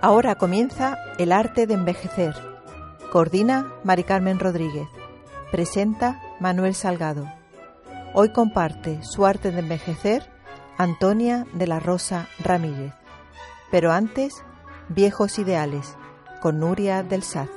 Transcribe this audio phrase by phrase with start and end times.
[0.00, 2.32] Ahora comienza El arte de envejecer.
[3.10, 4.86] Coordina Mari Carmen Rodríguez.
[5.50, 7.28] Presenta Manuel Salgado.
[8.14, 10.30] Hoy comparte su arte de envejecer
[10.76, 12.92] Antonia de la Rosa Ramírez.
[13.72, 14.44] Pero antes,
[14.88, 15.96] Viejos Ideales,
[16.40, 17.48] con Nuria del Saz.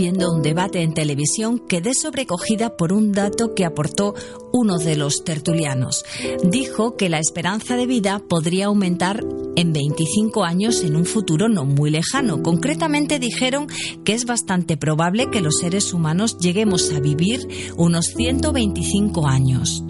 [0.00, 4.14] Viendo un debate en televisión, quedé sobrecogida por un dato que aportó
[4.50, 6.06] uno de los tertulianos.
[6.42, 9.22] Dijo que la esperanza de vida podría aumentar
[9.56, 12.42] en 25 años en un futuro no muy lejano.
[12.42, 13.66] Concretamente dijeron
[14.02, 17.46] que es bastante probable que los seres humanos lleguemos a vivir
[17.76, 19.84] unos 125 años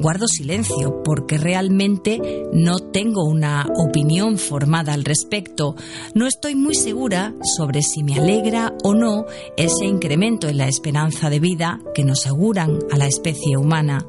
[0.00, 2.20] guardo silencio porque realmente
[2.52, 5.74] no tengo una opinión formada al respecto.
[6.14, 11.30] No estoy muy segura sobre si me alegra o no ese incremento en la esperanza
[11.30, 14.06] de vida que nos auguran a la especie humana.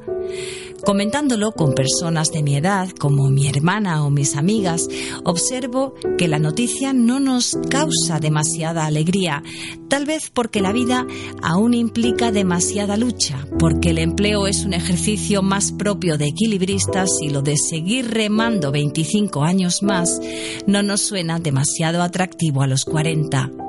[0.85, 4.87] Comentándolo con personas de mi edad, como mi hermana o mis amigas,
[5.23, 9.43] observo que la noticia no nos causa demasiada alegría,
[9.87, 11.05] tal vez porque la vida
[11.41, 17.29] aún implica demasiada lucha, porque el empleo es un ejercicio más propio de equilibristas y
[17.29, 20.19] lo de seguir remando 25 años más
[20.65, 23.68] no nos suena demasiado atractivo a los 40.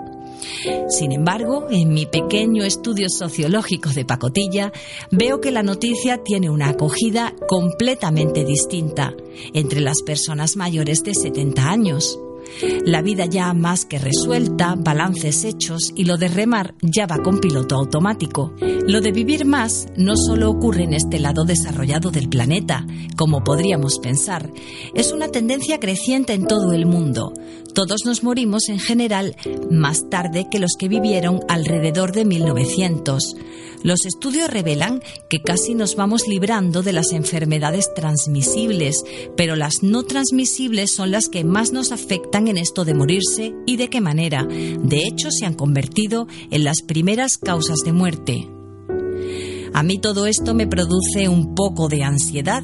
[0.89, 4.73] Sin embargo, en mi pequeño estudio sociológico de pacotilla,
[5.11, 9.15] veo que la noticia tiene una acogida completamente distinta
[9.55, 12.19] entre las personas mayores de 70 años.
[12.85, 17.41] La vida ya más que resuelta, balances hechos y lo de remar ya va con
[17.41, 18.55] piloto automático.
[18.61, 23.99] Lo de vivir más no solo ocurre en este lado desarrollado del planeta, como podríamos
[23.99, 24.51] pensar,
[24.95, 27.33] es una tendencia creciente en todo el mundo.
[27.75, 29.37] Todos nos morimos en general
[29.71, 33.37] más tarde que los que vivieron alrededor de 1900.
[33.83, 38.97] Los estudios revelan que casi nos vamos librando de las enfermedades transmisibles,
[39.37, 43.77] pero las no transmisibles son las que más nos afectan en esto de morirse y
[43.77, 44.45] de qué manera.
[44.45, 48.49] De hecho, se han convertido en las primeras causas de muerte.
[49.73, 52.63] A mí todo esto me produce un poco de ansiedad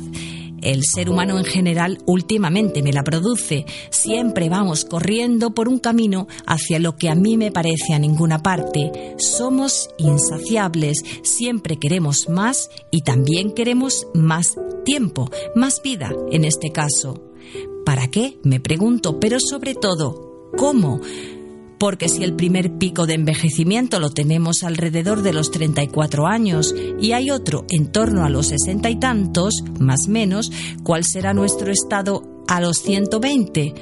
[0.66, 3.66] el ser humano en general últimamente me la produce.
[3.90, 8.42] Siempre vamos corriendo por un camino hacia lo que a mí me parece a ninguna
[8.42, 9.14] parte.
[9.18, 17.22] Somos insaciables, siempre queremos más y también queremos más tiempo, más vida en este caso.
[17.84, 18.38] ¿Para qué?
[18.42, 21.00] Me pregunto, pero sobre todo, ¿cómo?
[21.78, 27.12] Porque si el primer pico de envejecimiento lo tenemos alrededor de los 34 años y
[27.12, 30.50] hay otro en torno a los 60 y tantos, más menos,
[30.82, 33.74] ¿cuál será nuestro estado a los 120?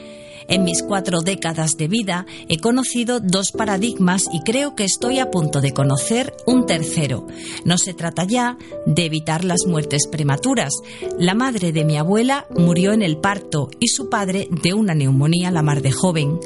[0.49, 5.31] En mis cuatro décadas de vida he conocido dos paradigmas y creo que estoy a
[5.31, 7.27] punto de conocer un tercero.
[7.65, 10.73] No se trata ya de evitar las muertes prematuras.
[11.19, 15.51] La madre de mi abuela murió en el parto y su padre de una neumonía
[15.51, 16.39] la mar de joven.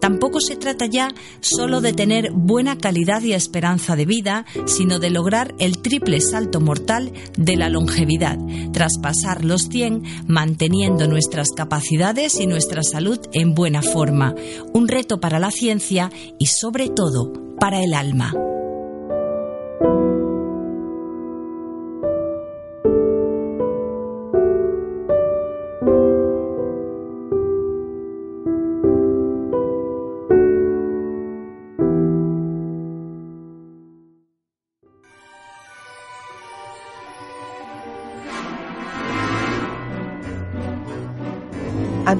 [0.00, 5.10] Tampoco se trata ya solo de tener buena calidad y esperanza de vida, sino de
[5.10, 8.38] lograr el triple salto mortal de la longevidad,
[8.72, 14.34] traspasar los 100 manteniendo nuestras capacidades y nuestra salud en buena forma.
[14.72, 18.32] Un reto para la ciencia y sobre todo para el alma.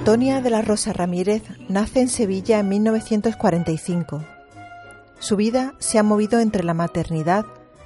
[0.08, 4.24] Antonia de la Rosa Ramírez nace en Sevilla en 1945.
[5.18, 7.44] Su vida se ha movido entre la maternidad,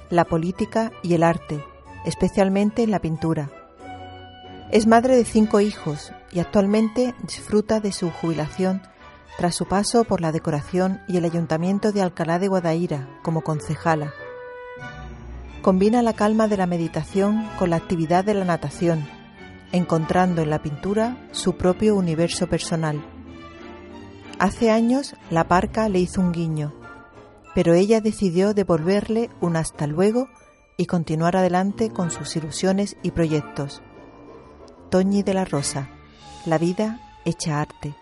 [0.09, 1.61] la política y el arte,
[2.05, 3.49] especialmente en la pintura.
[4.71, 8.81] Es madre de cinco hijos y actualmente disfruta de su jubilación
[9.37, 14.13] tras su paso por la decoración y el Ayuntamiento de Alcalá de Guadaira como concejala.
[15.61, 19.05] Combina la calma de la meditación con la actividad de la natación
[19.73, 23.03] encontrando en la pintura su propio universo personal.
[24.39, 26.73] Hace años la parca le hizo un guiño,
[27.53, 30.29] pero ella decidió devolverle un hasta luego
[30.77, 33.81] y continuar adelante con sus ilusiones y proyectos.
[34.89, 35.89] Toñi de la Rosa,
[36.45, 37.95] la vida hecha arte.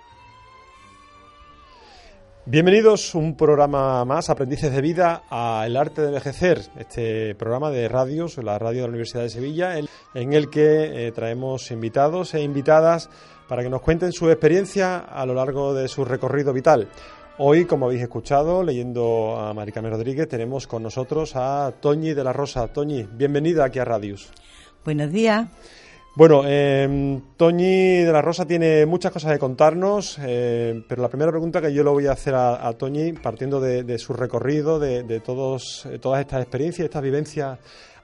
[2.47, 7.87] Bienvenidos un programa más, Aprendices de Vida, a El Arte de Envejecer, este programa de
[7.87, 12.41] radios, la radio de la Universidad de Sevilla, en el que eh, traemos invitados e
[12.41, 13.11] invitadas
[13.47, 16.87] para que nos cuenten su experiencia a lo largo de su recorrido vital.
[17.37, 22.33] Hoy, como habéis escuchado, leyendo a Maricame Rodríguez, tenemos con nosotros a Toñi de la
[22.33, 22.67] Rosa.
[22.69, 24.31] Toñi, bienvenida aquí a Radius.
[24.83, 25.47] Buenos días.
[26.13, 31.31] Bueno, eh, Toñi de la Rosa tiene muchas cosas que contarnos, eh, pero la primera
[31.31, 35.85] pregunta que yo le voy a hacer a, Toñi, partiendo de, su recorrido, de, todos,
[35.85, 37.59] eh, todas estas experiencias, estas vivencias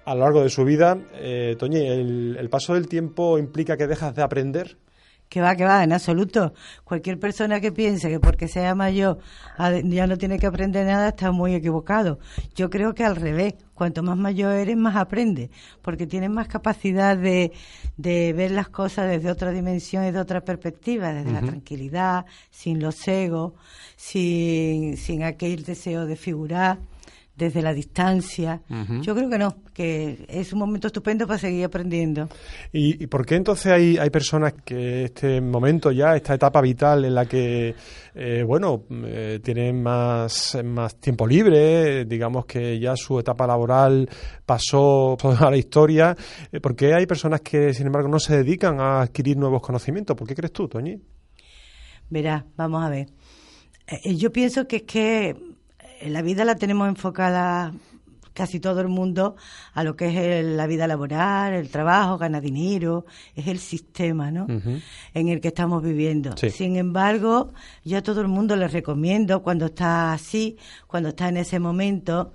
[0.05, 4.15] a lo largo de su vida, eh, Toñi, ¿el paso del tiempo implica que dejas
[4.15, 4.77] de aprender?
[5.29, 6.53] Que va, que va, en absoluto.
[6.83, 9.19] Cualquier persona que piense que porque sea mayor
[9.83, 12.19] ya no tiene que aprender nada está muy equivocado.
[12.55, 15.49] Yo creo que al revés, cuanto más mayor eres, más aprendes,
[15.81, 17.51] porque tienes más capacidad de,
[17.97, 22.79] de ver las cosas desde otra dimensión y de otra perspectiva, desde la tranquilidad, sin
[22.79, 23.53] los egos,
[23.95, 26.79] sin, sin aquel deseo de figurar
[27.37, 28.61] desde la distancia.
[29.01, 32.27] Yo creo que no, que es un momento estupendo para seguir aprendiendo.
[32.73, 37.13] ¿Y, por qué entonces hay, hay personas que este momento ya, esta etapa vital en
[37.13, 37.75] la que,
[38.15, 44.09] eh, bueno, eh, tienen más, más tiempo libre, digamos que ya su etapa laboral
[44.43, 46.15] pasó a la historia,
[46.51, 50.17] eh, ¿por qué hay personas que, sin embargo, no se dedican a adquirir nuevos conocimientos?
[50.17, 50.99] ¿Por qué crees tú, Toñi?
[52.09, 53.07] Verá, vamos a ver.
[54.03, 55.56] Yo pienso que es que
[56.05, 57.73] la vida la tenemos enfocada
[58.37, 59.35] casi todo el mundo
[59.73, 64.45] a lo que es la vida laboral, el trabajo, ganar dinero, es el sistema ¿no?
[64.47, 66.35] en el que estamos viviendo.
[66.37, 67.51] Sin embargo,
[67.83, 70.55] yo a todo el mundo les recomiendo cuando está así,
[70.85, 72.33] cuando está en ese momento,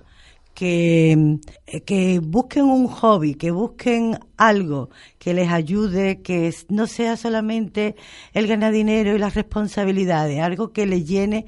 [0.53, 1.39] que,
[1.85, 7.95] que busquen un hobby, que busquen algo que les ayude, que no sea solamente
[8.33, 11.45] el ganar dinero y las responsabilidades, algo que les llene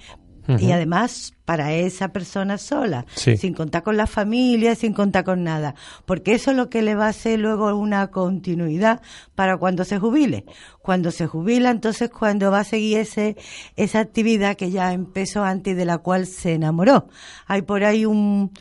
[0.47, 5.75] y además para esa persona sola, sin contar con la familia, sin contar con nada,
[6.05, 9.01] porque eso es lo que le va a hacer luego una continuidad
[9.35, 10.45] para cuando se jubile.
[10.81, 13.35] Cuando se jubila, entonces cuando va a seguir ese,
[13.75, 17.07] esa actividad que ya empezó antes y de la cual se enamoró.
[17.47, 18.51] Hay por ahí un,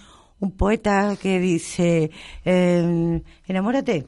[0.44, 2.10] un poeta que dice,
[2.44, 4.06] eh, enamórate,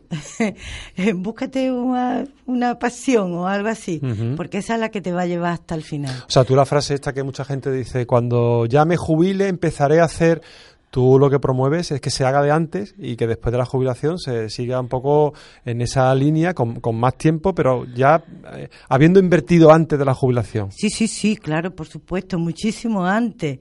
[1.15, 4.01] búscate una, una, pasión o algo así,
[4.37, 6.25] porque esa es la que te va a llevar hasta el final.
[6.29, 10.01] O sea, tú la frase esta que mucha gente dice, cuando ya me jubile empezaré
[10.01, 10.43] a hacer
[10.91, 13.67] tú lo que promueves es que se haga de antes y que después de la
[13.67, 15.35] jubilación se siga un poco
[15.65, 18.25] en esa línea con, con más tiempo, pero ya
[18.55, 20.73] eh, habiendo invertido antes de la jubilación.
[20.73, 23.59] Sí, sí, sí, claro, por supuesto, muchísimo antes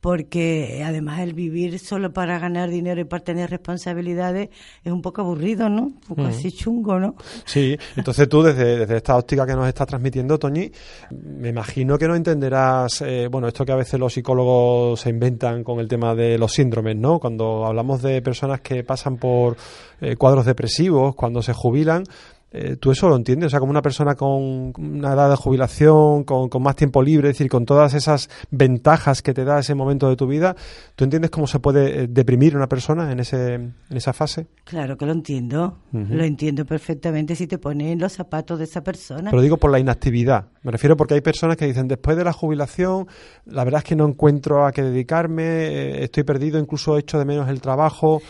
[0.00, 4.48] porque además el vivir solo para ganar dinero y para tener responsabilidades
[4.82, 5.82] es un poco aburrido, ¿no?
[5.82, 7.16] Un poco así chungo, ¿no?
[7.44, 10.72] Sí, entonces tú desde, desde esta óptica que nos está transmitiendo, Toñi,
[11.10, 15.62] me imagino que no entenderás, eh, bueno, esto que a veces los psicólogos se inventan
[15.62, 17.18] con el tema de los síndromes, ¿no?
[17.18, 19.56] Cuando hablamos de personas que pasan por
[20.00, 22.04] eh, cuadros depresivos, cuando se jubilan,
[22.52, 23.46] eh, ¿Tú eso lo entiendes?
[23.46, 27.34] O sea, como una persona con una edad de jubilación, con, más tiempo libre, es
[27.36, 30.56] decir, con todas esas ventajas que te da ese momento de tu vida,
[30.96, 34.48] ¿tú entiendes cómo se puede eh, deprimir una persona en, ese, en esa fase?
[34.64, 38.82] Claro que lo entiendo, lo entiendo perfectamente si te pones en los zapatos de esa
[38.82, 39.30] persona.
[39.30, 42.32] Pero digo por la inactividad, me refiero porque hay personas que dicen, después de la
[42.32, 43.06] jubilación,
[43.46, 47.18] la verdad es que no encuentro a qué dedicarme, eh, estoy perdido, incluso he hecho
[47.18, 48.20] de menos el trabajo.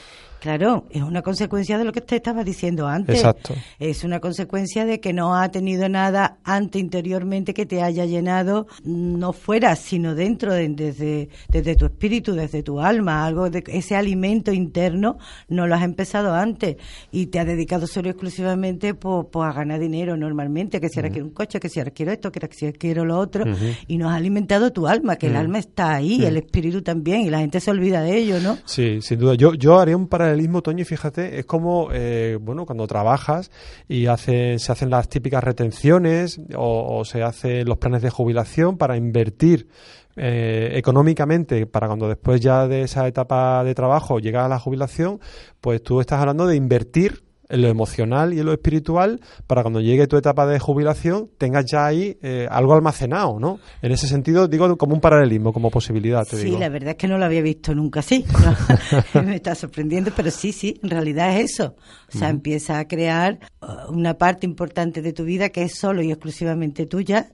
[0.41, 3.17] Claro, es una consecuencia de lo que te estaba diciendo antes.
[3.17, 3.55] Exacto.
[3.79, 8.67] Es una consecuencia de que no ha tenido nada antes, interiormente, que te haya llenado,
[8.83, 13.27] no fuera, sino dentro, de, desde, desde tu espíritu, desde tu alma.
[13.27, 15.19] Algo de ese alimento interno
[15.49, 16.77] no lo has empezado antes
[17.13, 21.27] y te has dedicado solo exclusivamente por, a ganar dinero normalmente, que si ahora quiero
[21.27, 23.45] un coche, que si ahora quiero esto, que si ahora quiero lo otro,
[23.87, 27.31] y no has alimentado tu alma, que el alma está ahí, el espíritu también, y
[27.31, 28.57] la gente se olvida de ello, ¿no?
[28.65, 29.35] Sí, sin duda.
[29.35, 33.51] Yo, yo haría un paralelo paralelismo, Toño, fíjate, es como, eh, bueno, cuando trabajas
[33.89, 38.97] y hace, se hacen las típicas retenciones o, se hacen los planes de jubilación para
[38.97, 39.69] invertir
[40.17, 45.21] eh, económicamente para cuando después ya de esa etapa de trabajo llega a la jubilación,
[45.61, 49.81] pues tú estás hablando de invertir en lo emocional y en lo espiritual para cuando
[49.81, 53.59] llegue tu etapa de jubilación tengas ya ahí eh, algo almacenado, ¿no?
[53.83, 57.09] En ese sentido, digo, como un paralelismo, como posibilidad, te sí, la verdad es que
[57.09, 58.25] no lo había visto nunca así.
[59.15, 61.77] Me está sorprendiendo, pero sí, sí, en realidad es eso.
[62.13, 66.03] O sea, empieza a crear uh, una parte importante de tu vida que es solo
[66.03, 67.31] y exclusivamente tuya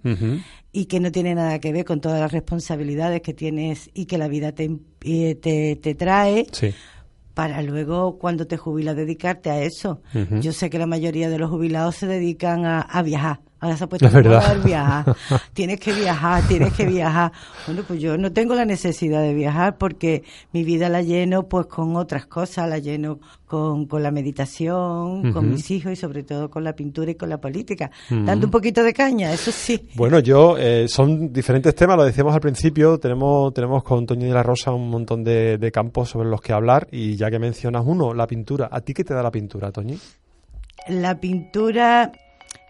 [0.72, 4.18] y que no tiene nada que ver con todas las responsabilidades que tienes y que
[4.18, 4.70] la vida te,
[5.04, 6.46] eh, te, te trae.
[6.52, 6.74] Sí
[7.36, 10.00] para luego cuando te jubilas dedicarte a eso.
[10.40, 13.86] Yo sé que la mayoría de los jubilados se dedican a, viajar, Ahora se ha
[13.88, 14.44] puesto Es verdad.
[14.44, 15.16] a viajar.
[15.52, 17.32] Tienes que viajar, tienes que viajar.
[17.66, 21.66] Bueno, pues yo no tengo la necesidad de viajar porque mi vida la lleno pues
[21.66, 26.48] con otras cosas, la lleno con, con la meditación, con mis hijos y sobre todo
[26.48, 27.90] con la pintura y con la política.
[28.08, 29.88] Dando un poquito de caña, eso sí.
[29.94, 34.34] Bueno, yo, eh, son diferentes temas, lo decíamos al principio, tenemos, tenemos con Toño de
[34.34, 37.82] la Rosa un montón de, de campos sobre los que hablar y ya que mencionas
[37.84, 39.98] uno, la pintura, ¿a ti qué te da la pintura, Toñi?
[40.88, 42.12] La pintura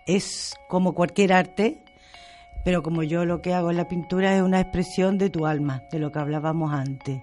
[0.06, 1.78] es como cualquier arte,
[2.64, 5.82] pero como yo lo que hago en la pintura es una expresión de tu alma,
[5.90, 7.20] de lo que hablábamos antes.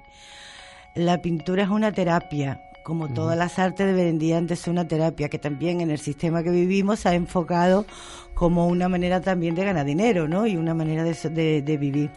[0.95, 5.39] La pintura es una terapia, como todas las artes deberían de ser una terapia, que
[5.39, 7.85] también en el sistema que vivimos se ha enfocado
[8.33, 10.45] como una manera también de ganar dinero, ¿no?
[10.47, 12.09] Y una manera de, de- de vivir.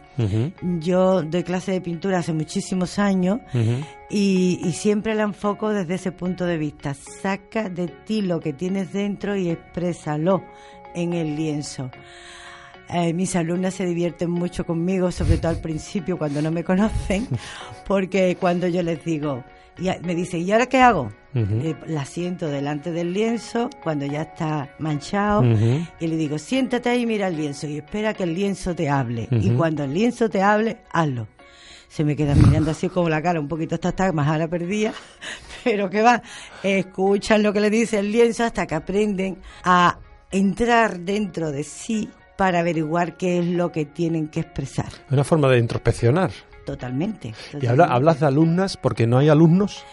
[0.81, 3.41] Yo doy clase de pintura hace muchísimos años
[4.11, 6.95] y siempre la enfoco desde ese punto de vista.
[6.95, 10.43] Saca de ti lo que tienes dentro y exprésalo
[10.95, 11.91] en el lienzo.
[12.89, 17.27] Eh, mis alumnas se divierten mucho conmigo, sobre todo al principio cuando no me conocen,
[17.87, 19.45] porque cuando yo les digo,
[19.79, 21.13] y a- me dicen, ¿y ahora qué hago?
[21.35, 25.43] Eh, la siento delante del lienzo cuando ya está manchado
[26.01, 28.89] y le digo, siéntate ahí y mira el lienzo y espera que el lienzo te
[28.89, 29.29] hable.
[29.31, 31.29] Y cuando el lienzo te hable, hazlo.
[31.89, 34.93] Se me quedan mirando así como la cara, un poquito esta está más ahora perdida,
[35.65, 36.23] pero que va,
[36.63, 39.99] escuchan lo que le dice el lienzo hasta que aprenden a
[40.31, 44.89] entrar dentro de sí para averiguar qué es lo que tienen que expresar.
[45.11, 46.31] Una forma de introspeccionar.
[46.67, 47.29] Totalmente.
[47.29, 47.95] Y habla, totalmente.
[47.95, 49.85] hablas de alumnas porque no hay alumnos.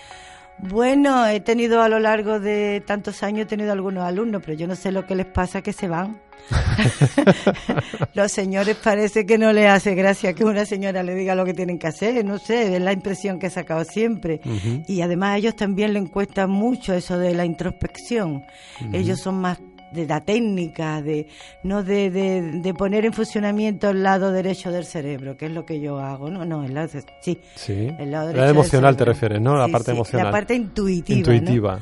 [0.58, 4.68] Bueno, he tenido a lo largo de tantos años, he tenido algunos alumnos, pero yo
[4.68, 6.22] no sé lo que les pasa que se van.
[8.14, 11.54] Los señores parece que no les hace gracia que una señora le diga lo que
[11.54, 14.42] tienen que hacer, no sé, es la impresión que he sacado siempre.
[14.88, 18.44] Y además a ellos también les cuesta mucho eso de la introspección.
[18.92, 19.60] Ellos son más
[19.94, 21.28] de la técnica, de
[21.64, 25.66] no de, de, de poner en funcionamiento el lado derecho del cerebro, que es lo
[25.66, 26.30] que yo hago.
[26.30, 26.90] No, no, el lado,
[27.22, 27.90] sí, Sí.
[28.00, 29.56] el lado La derecho del emocional te refieres, ¿no?
[29.56, 30.26] La Sí, parte sí, emocional.
[30.28, 31.28] La parte intuitiva.
[31.28, 31.34] ¿no?
[31.36, 31.80] Intuitiva.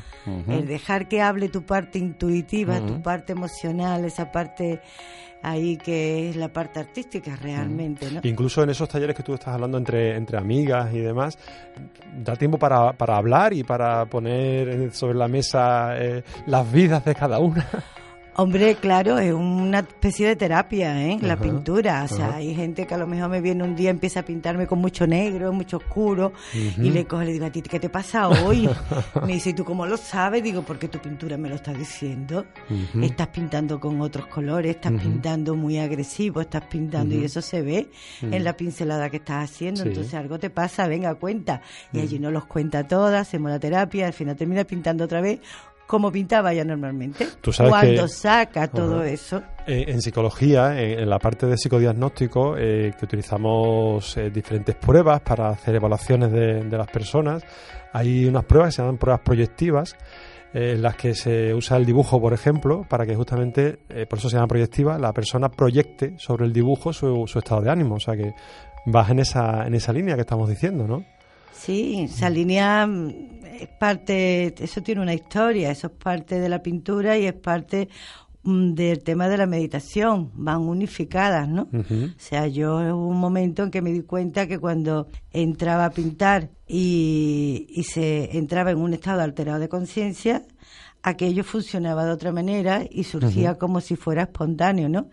[0.48, 4.80] El dejar que hable tu parte intuitiva, tu parte emocional, esa parte
[5.42, 8.22] ahí que es la parte artística realmente, ¿no?
[8.24, 11.38] Incluso en esos talleres que tú estás hablando entre, entre amigas y demás,
[12.24, 17.16] da tiempo para, para hablar y para poner sobre la mesa eh, las vidas de
[17.16, 17.68] cada una.
[18.36, 21.20] Hombre, claro, es una especie de terapia, ¿eh?
[21.22, 22.04] La Ajá, pintura.
[22.04, 22.36] O sea, ajá.
[22.38, 25.06] hay gente que a lo mejor me viene un día, empieza a pintarme con mucho
[25.06, 28.70] negro, mucho oscuro, y le coge y le digo, ¿a ti qué te pasa hoy?
[29.26, 30.42] me dice, ¿y tú cómo lo sabes?
[30.44, 32.46] Digo, porque tu pintura me lo está diciendo.
[33.02, 37.90] Estás pintando con otros colores, estás pintando muy agresivo, estás pintando, y eso se ve
[38.22, 39.84] en la pincelada que estás haciendo.
[39.84, 39.90] Sí.
[39.90, 41.62] Entonces algo te pasa, venga, cuenta.
[41.92, 45.42] Y allí nos los cuenta todas, hacemos la terapia, al final termina pintando otra vez
[45.92, 47.28] como pintaba ya normalmente.
[47.42, 49.44] Tú sabes Cuando que- saca todo eso.
[49.68, 55.20] Eh, en psicología, en, en la parte de psicodiagnóstico, eh, que utilizamos eh, diferentes pruebas
[55.20, 57.44] para hacer evaluaciones de, de las personas,
[57.92, 59.98] hay unas pruebas que se llaman pruebas proyectivas,
[60.54, 64.18] eh, en las que se usa el dibujo, por ejemplo, para que justamente, eh, por
[64.20, 67.96] eso se llama proyectiva, la persona proyecte sobre el dibujo su, su estado de ánimo.
[67.96, 68.32] O sea que
[68.86, 71.04] vas en esa, en esa línea que estamos diciendo, ¿no?
[71.54, 73.31] Sí, esa línea mm,
[73.62, 77.90] es parte, eso tiene una historia, eso es parte de la pintura y es parte
[78.44, 81.70] mm, del tema de la meditación, van unificadas, ¿no?
[81.74, 85.92] O sea, yo hubo un momento en que me di cuenta que cuando entraba a
[85.92, 90.44] pintar y, y se entraba en un estado alterado de conciencia,
[91.04, 95.10] aquello funcionaba de otra manera y surgía como si fuera espontáneo, ¿no?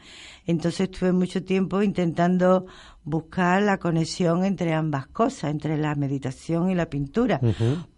[0.46, 2.66] Entonces estuve mucho tiempo intentando
[3.08, 7.40] buscar la conexión entre ambas cosas, entre la meditación y la pintura,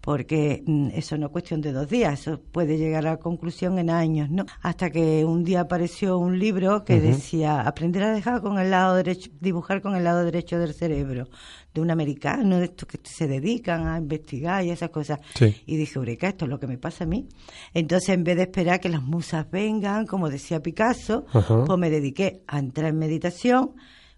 [0.01, 3.79] porque mm, eso no es cuestión de dos días, eso puede llegar a la conclusión
[3.79, 4.47] en años, ¿no?
[4.63, 8.95] Hasta que un día apareció un libro que decía aprender a dejar con el lado
[8.95, 11.29] derecho, dibujar con el lado derecho del cerebro,
[11.75, 15.21] de un americano, de estos que se dedican a investigar y esas cosas.
[15.35, 15.55] Sí.
[15.67, 17.29] Y dije, Eureka, esto es lo que me pasa a mí.
[17.75, 22.43] Entonces, en vez de esperar que las musas vengan, como decía Picasso, pues me dediqué
[22.47, 23.73] a entrar en meditación,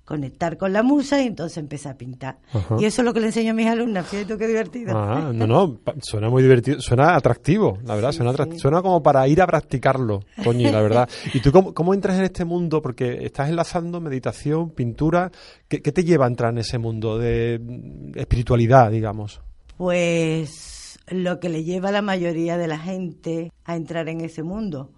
[0.04, 2.38] conectar con la musa y entonces empecé a pintar.
[2.52, 2.76] Ajá.
[2.78, 4.06] Y eso es lo que le enseño a mis alumnas.
[4.06, 4.96] Fíjate tú qué divertido.
[4.98, 8.58] Ah, no, no, suena muy divertido, suena atractivo, la verdad, Sí, suena, atrac- sí.
[8.58, 11.08] suena como para ir a practicarlo, Toñi, la verdad.
[11.34, 12.82] ¿Y tú cómo, cómo entras en este mundo?
[12.82, 15.30] Porque estás enlazando meditación, pintura,
[15.68, 19.40] ¿qué, qué te lleva a entrar en ese mundo de mm, espiritualidad, digamos?
[19.76, 24.42] Pues lo que le lleva a la mayoría de la gente a entrar en ese
[24.42, 24.90] mundo,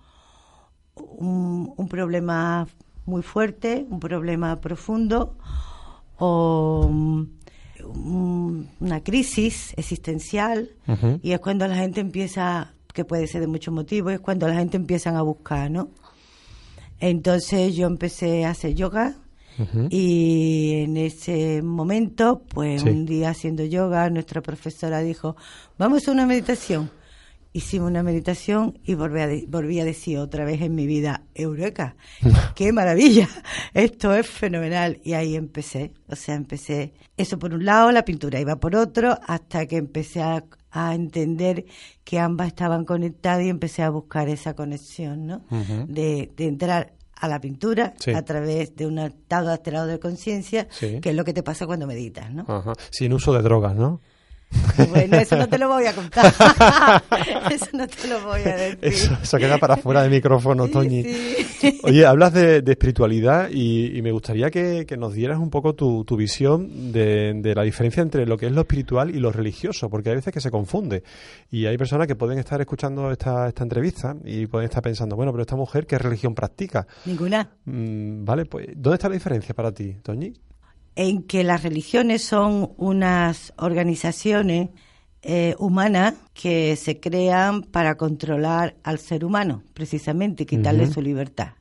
[0.95, 2.67] un, un problema
[3.07, 5.37] muy fuerte, un problema profundo
[6.19, 7.25] o mm,
[8.81, 10.71] una crisis existencial
[11.23, 14.55] y es cuando la gente empieza, que puede ser de muchos motivos, es cuando la
[14.55, 15.91] gente empieza a buscar, ¿no?
[17.01, 19.17] Entonces yo empecé a hacer yoga
[19.91, 25.37] y en ese momento, pues un día haciendo yoga, nuestra profesora dijo,
[25.79, 26.91] vamos a una meditación.
[27.57, 31.95] Hicimos una meditación y volví a, volví a decir otra vez en mi vida, Eureka,
[32.57, 33.29] qué maravilla,
[33.75, 35.01] esto es fenomenal.
[35.05, 39.17] Y ahí empecé, o sea, empecé eso por un lado, la pintura iba por otro,
[39.27, 40.45] hasta que empecé a,
[40.93, 41.67] entender
[42.03, 45.45] que ambas estaban conectadas y empecé a buscar esa conexión, ¿no?
[45.87, 51.01] de, de entrar a la pintura a través de un estado alterado de conciencia, que
[51.03, 52.45] es lo que te pasa cuando meditas, ¿no?
[52.91, 54.01] Sin uso de drogas, ¿no?
[54.91, 56.27] Bueno, eso no te lo voy a contar.
[57.51, 59.13] eso no te lo voy a decir.
[59.23, 61.05] Eso, queda para fuera de micrófono, Toñi.
[61.83, 67.53] Oye, hablas de, espiritualidad y, me gustaría que, nos dieras un poco tu, visión de,
[67.55, 70.41] la diferencia entre lo que es lo espiritual y lo religioso, porque hay veces que
[70.41, 71.03] se confunde.
[71.51, 75.33] Y hay personas que pueden estar escuchando esta, esta entrevista y pueden estar pensando, bueno,
[75.33, 76.87] pero esta mujer, ¿qué religión practica?
[77.05, 77.51] Ninguna.
[77.65, 80.33] Mm, vale, pues, ¿dónde está la diferencia para ti, Toñi?
[80.97, 84.71] En que las religiones son unas organizaciones
[85.23, 91.53] eh, humanas que se crean para controlar al ser humano, precisamente, quitarle su libertad.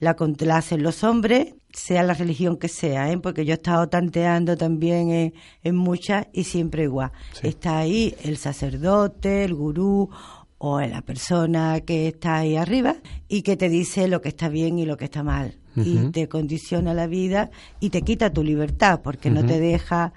[0.00, 3.18] La, la, hacen los hombres, sea la religión que sea, ¿eh?
[3.18, 5.32] porque yo he estado tanteando también
[5.62, 7.12] en, muchas y siempre igual.
[7.42, 10.10] Está ahí el sacerdote, el gurú
[10.58, 12.96] o la persona que está ahí arriba
[13.28, 16.28] y que te dice lo que está bien y lo que está mal y te
[16.28, 20.12] condiciona la vida y te quita tu libertad porque no te deja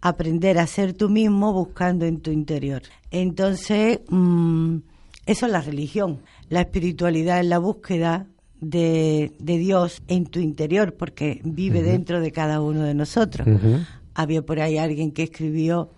[0.00, 2.82] aprender a ser tú mismo buscando en tu interior.
[3.10, 4.78] Entonces, mm,
[5.26, 6.20] eso es la religión.
[6.48, 8.26] La espiritualidad es la búsqueda
[8.60, 13.46] de, Dios en tu interior porque vive dentro de cada uno de nosotros.
[14.14, 15.90] Había por ahí alguien que escribió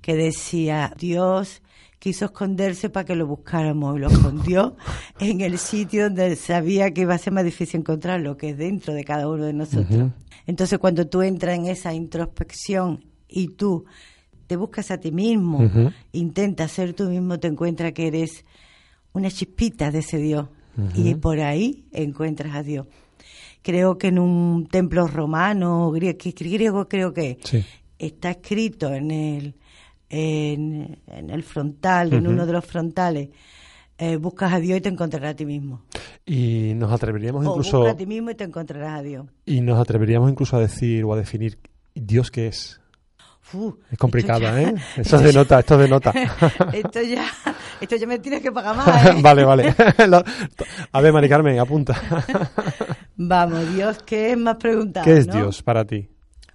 [0.00, 1.62] que decía, Dios
[2.02, 4.76] quiso esconderse para que lo buscáramos y lo escondió
[5.20, 8.58] en el sitio donde sabía que iba a ser más difícil encontrar lo que es
[8.58, 10.10] dentro de cada uno de nosotros.
[10.44, 13.84] Entonces cuando tú entras en esa introspección y tú
[14.48, 15.60] te buscas a ti mismo,
[16.10, 18.44] intentas ser tú mismo, te encuentras que eres
[19.12, 20.48] una chispita de ese Dios.
[20.96, 22.88] Y por ahí encuentras a Dios.
[23.62, 27.38] Creo que en un templo romano, griego, griego creo que
[27.96, 29.54] está escrito en el
[30.12, 30.98] en,
[31.30, 33.30] el frontal, en uno de los frontales,
[33.96, 35.82] eh, buscas a Dios y te encontrarás a ti mismo.
[36.26, 37.78] Y nos atreveríamos incluso...
[37.78, 39.26] buscas a ti mismo y te encontrarás a Dios.
[39.46, 41.58] Y nos atreveríamos incluso a decir o a definir
[41.94, 42.78] Dios qué es.
[43.90, 44.74] es complicado, ¿eh?
[44.98, 46.10] Eso es de nota, esto es de nota.
[46.74, 47.24] esto ya,
[47.80, 49.14] esto ya me tienes que pagar más, ¿eh?
[49.22, 49.74] vale, vale.
[50.92, 51.98] a ver, Mari Carmen, apunta.
[53.16, 55.04] Vamos, Dios, ¿qué es más preguntado?
[55.04, 56.11] ¿Qué es Dios para ti?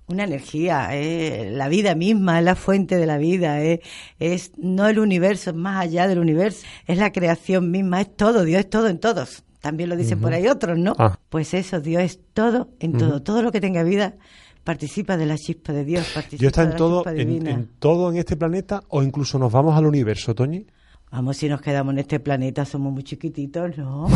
[0.07, 3.81] Una energía, eh, la vida misma, es la fuente de la vida, eh,
[4.19, 8.43] es no el universo, es más allá del universo, es la creación misma, es todo,
[8.45, 9.43] Dios es todo en todos.
[9.59, 10.95] También lo dicen por ahí otros, ¿no?
[10.97, 11.19] Ah.
[11.29, 14.15] Pues eso, Dios es todo en todo, todo lo que tenga vida
[14.63, 18.37] participa de la chispa de Dios, participa Dios está en todo, en, todo en este
[18.37, 20.67] planeta o incluso nos vamos al universo, Toñi.
[21.11, 24.07] Vamos, si nos quedamos en este planeta somos muy chiquititos, ¿no?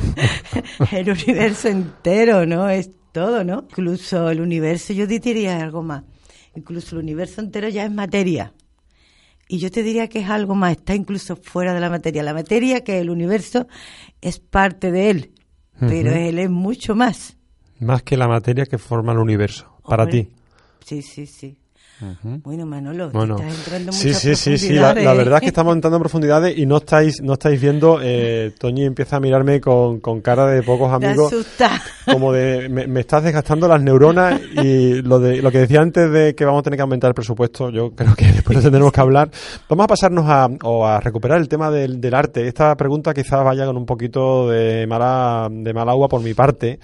[0.92, 2.68] el universo entero, ¿no?
[2.68, 3.66] Es todo, ¿no?
[3.70, 6.04] Incluso el universo, yo diría algo más.
[6.54, 8.52] Incluso el universo entero ya es materia.
[9.48, 12.22] Y yo te diría que es algo más, está incluso fuera de la materia.
[12.22, 13.66] La materia, que el universo,
[14.20, 15.32] es parte de él,
[15.80, 17.36] pero él es mucho más.
[17.80, 20.28] Más que la materia que forma el universo, para ti.
[20.84, 21.58] Sí, sí, sí.
[22.44, 26.02] Bueno, Manolo, estás entrando sí, sí, sí, sí, la, verdad es que estamos entrando en
[26.04, 27.98] profundidades y no estáis, no estáis viendo.
[28.00, 31.34] Eh, Toñi empieza a mirarme con, cara de pocos amigos,
[32.04, 36.34] como de me, estás desgastando las neuronas y lo de lo que decía antes de
[36.34, 37.70] que vamos a tener que aumentar el presupuesto.
[37.70, 39.30] Yo creo que después tendremos que hablar.
[39.68, 42.46] Vamos a pasarnos a, o a recuperar el tema del, del arte.
[42.46, 46.78] Esta pregunta quizás vaya con un poquito de mala de mal agua por mi parte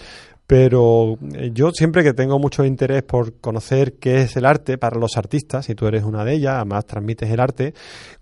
[0.46, 4.98] pero eh, yo siempre que tengo mucho interés por conocer qué es el arte para
[4.98, 7.72] los artistas, y tú eres una de ellas, además transmites el arte,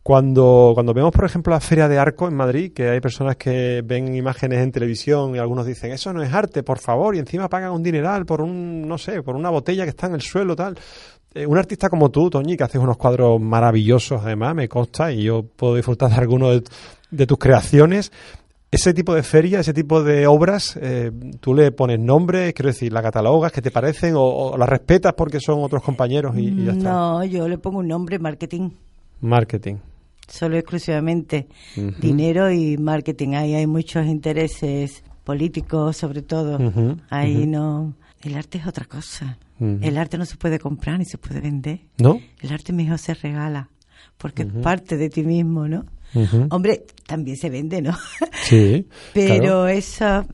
[0.02, 3.82] cuando, cuando vemos, por ejemplo, la Feria de Arco en Madrid, que hay personas que
[3.84, 7.48] ven imágenes en televisión y algunos dicen, eso no es arte, por favor, y encima
[7.48, 10.54] pagan un dineral por un, no sé, por una botella que está en el suelo,
[10.54, 10.78] tal.
[11.34, 15.24] Eh, un artista como tú, Toñi, que haces unos cuadros maravillosos, además, me consta, y
[15.24, 16.62] yo puedo disfrutar de algunos
[17.10, 18.12] de tus creaciones,
[18.72, 22.90] ese tipo de feria, ese tipo de obras, eh, tú le pones nombre, quiero decir,
[22.90, 24.14] la catalogas, ¿qué te parecen?
[24.16, 26.90] O, la respetas porque son otros compañeros y, ya está?
[26.90, 28.70] No, yo le pongo un nombre, marketing.
[29.20, 29.74] Marketing.
[30.26, 31.48] Solo exclusivamente
[32.00, 33.34] dinero y marketing.
[33.34, 36.58] Ahí hay muchos intereses políticos, sobre todo.
[37.10, 37.92] Ahí no.
[38.22, 39.36] El arte es otra cosa.
[39.60, 41.80] El arte no se puede comprar ni se puede vender.
[41.98, 42.18] ¿No?
[42.40, 43.68] El arte mejor se regala
[44.16, 45.84] porque es parte de ti mismo, ¿no?
[46.50, 47.96] Hombre, también se vende, ¿no?
[48.42, 48.86] Sí.
[49.14, 50.26] Pero esa,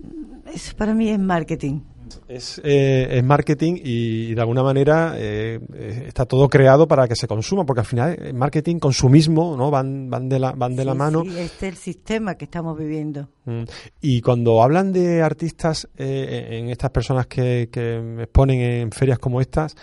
[0.52, 1.80] Eso para mí es marketing.
[2.26, 7.14] Es, eh, es marketing y, de alguna manera eh, eh, está todo creado para que
[7.14, 9.70] se consuma, porque al final marketing, consumismo, ¿no?
[9.70, 11.22] Van, van de la, van de la mano.
[11.22, 13.28] Sí, este es el sistema que estamos viviendo.
[13.44, 13.64] Mm.
[14.00, 19.74] Y cuando hablan de artistas, en estas personas que, que exponen en ferias como estas,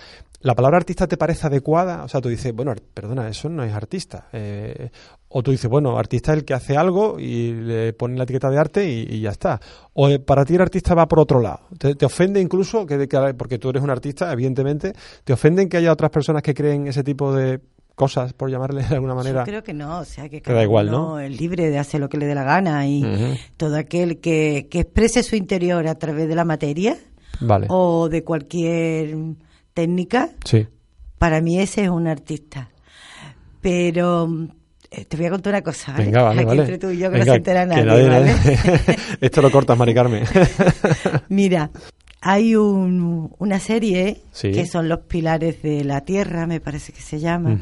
[0.45, 2.03] ¿La palabra artista te parece adecuada?
[2.03, 4.27] O sea, tú dices, bueno, perdona, eso no es artista.
[4.31, 4.91] Eh,
[5.37, 8.49] o tú dices, bueno, artista es el que hace algo y le pone la etiqueta
[8.49, 9.59] de arte y, ya está.
[9.91, 11.59] O eh, para ti el artista va por otro lado.
[11.77, 13.05] ¿Te, ofende incluso, que,
[13.37, 14.93] porque tú eres un artista, evidentemente,
[15.25, 17.59] te ofenden que haya otras personas que creen ese tipo de
[17.95, 19.41] cosas, por llamarle de alguna manera.
[19.41, 21.19] Yo creo que no, o sea, que cada da igual, ¿no?
[21.19, 23.03] es libre de hacer lo que le dé la gana y
[23.57, 26.95] todo aquel que, que exprese su interior a través de la materia
[27.41, 27.67] vale.
[27.69, 29.17] o de cualquier
[29.73, 30.65] técnica, sí.
[31.17, 32.69] para mí ese es un artista.
[33.59, 34.29] Pero
[35.03, 36.05] te voy a contar una cosa, ¿vale?
[36.05, 38.35] Venga, vale, Aquí entre tú y yo que no se entera nadie, ¿vale?
[39.21, 40.23] Esto lo cortas, Mari Carmen.
[41.29, 41.71] Mira,
[42.21, 47.19] hay un, una serie que son Los Pilares de la Tierra, me parece que se
[47.19, 47.55] llama,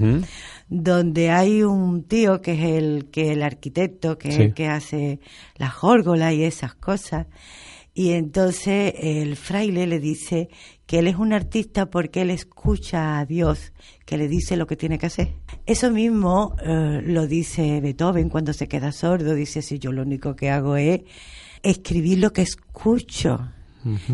[0.70, 5.20] donde hay un tío que es el que el arquitecto, que es el que hace
[5.58, 7.28] las górgolas y esas cosas.
[7.94, 10.48] Y entonces el fraile le dice
[10.86, 13.74] que él es un artista porque él escucha a Dios
[14.06, 15.34] que le dice lo que tiene que hacer.
[15.66, 20.36] Eso mismo eh, lo dice Beethoven cuando se queda sordo, dice si yo lo único
[20.36, 21.02] que hago es
[21.62, 23.50] escribir lo que escucho.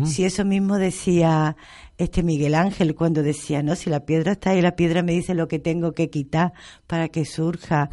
[0.04, 1.56] Si eso mismo decía
[1.96, 5.32] este Miguel Ángel cuando decía, no, si la piedra está ahí, la piedra me dice
[5.32, 6.52] lo que tengo que quitar
[6.88, 7.88] para que surja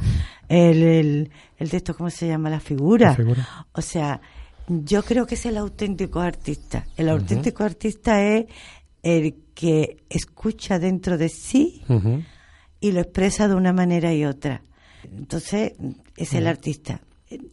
[0.48, 2.50] el, el, el de esto, ¿cómo se llama?
[2.50, 3.10] La figura.
[3.10, 3.48] La figura.
[3.74, 4.22] O sea,
[4.68, 6.86] yo creo que es el auténtico artista.
[6.98, 8.46] El auténtico artista es
[9.02, 11.84] el que escucha dentro de sí
[12.80, 14.62] y lo expresa de una manera y otra.
[15.04, 15.74] Entonces,
[16.16, 17.02] es el artista.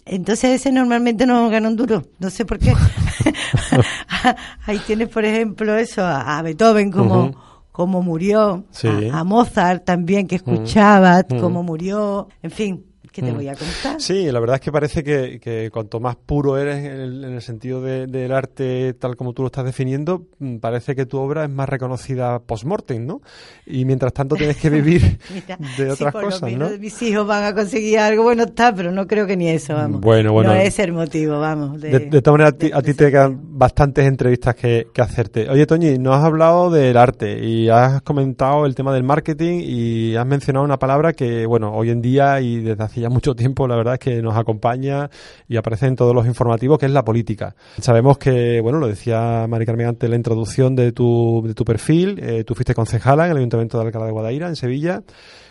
[0.05, 2.73] Entonces ese normalmente no gana un duro, no sé por qué.
[4.67, 7.35] Ahí tienes, por ejemplo, eso, a, Beethoven como,
[7.73, 8.65] como murió,
[9.13, 13.37] a, Mozart también que escuchaba, como murió, en fin, ¿Qué te mm.
[13.37, 14.01] voy a contar?
[14.01, 18.33] Sí, la verdad es que parece que, cuanto más puro eres en el, sentido del
[18.33, 22.41] arte tal como tú lo estás definiendo, mm, parece que tu obra es más reconocida
[22.41, 23.23] post-mortem, ¿no?
[23.67, 25.21] Y mientras tanto tienes que vivir
[25.79, 28.91] de otras por cosas, lo menos mis hijos van a conseguir algo, bueno, está, pero
[28.91, 30.01] no creo que ni eso, vamos.
[30.01, 30.53] Bueno, bueno.
[30.53, 31.81] No es el motivo, vamos.
[31.81, 35.49] De, todas maneras, a ti, te quedan bastantes entrevistas que, que hacerte.
[35.49, 40.17] Oye, Toñi, nos has hablado del arte y has comentado el tema del marketing y
[40.17, 43.69] has mencionado una palabra que, bueno, hoy en día y desde hace ya mucho tiempo,
[43.69, 45.11] la verdad es que nos acompaña
[45.47, 47.55] y aparece en todos los informativos, que es la política.
[47.81, 52.19] Sabemos que, bueno, lo decía Mari Carmen antes la introducción de tu, de tu perfil,
[52.23, 55.03] eh, tú fuiste concejala en el Ayuntamiento de Alcalá de Guadaira, en Sevilla.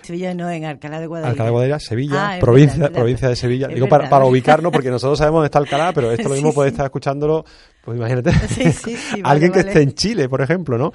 [0.03, 1.29] Sevilla no, en Alcalá de Guadaira.
[1.31, 3.67] Alcalá de Guadaira, Sevilla, ah, provincia, provincia de Sevilla.
[3.67, 6.69] Digo para, para, ubicarnos, porque nosotros sabemos dónde está Alcalá, pero esto lo mismo puede
[6.69, 7.45] estar escuchándolo,
[7.83, 8.31] pues imagínate,
[9.23, 10.91] alguien que esté en Chile, por ejemplo, ¿no?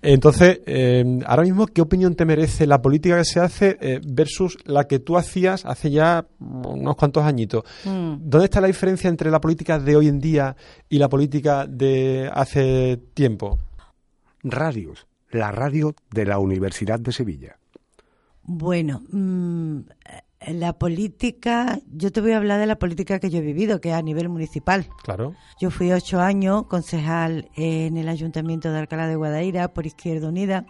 [0.00, 4.58] Entonces, eh, ahora mismo, ¿qué opinión te merece la política que se hace eh, versus
[4.64, 7.64] la que tú hacías hace ya unos cuantos añitos?
[7.84, 8.14] Mm.
[8.20, 10.56] ¿Dónde está la diferencia entre la política de hoy en día
[10.88, 13.58] y la política de hace tiempo?
[14.42, 17.56] Radios, la radio de la Universidad de Sevilla.
[18.44, 19.80] Bueno, mm,
[20.48, 23.90] la política, yo te voy a hablar de la política que yo he vivido, que
[23.90, 24.88] es a nivel municipal.
[25.04, 25.34] Claro.
[25.60, 30.66] Yo fui ocho años concejal en el Ayuntamiento de Alcalá de Guadaira por Izquierda Unida.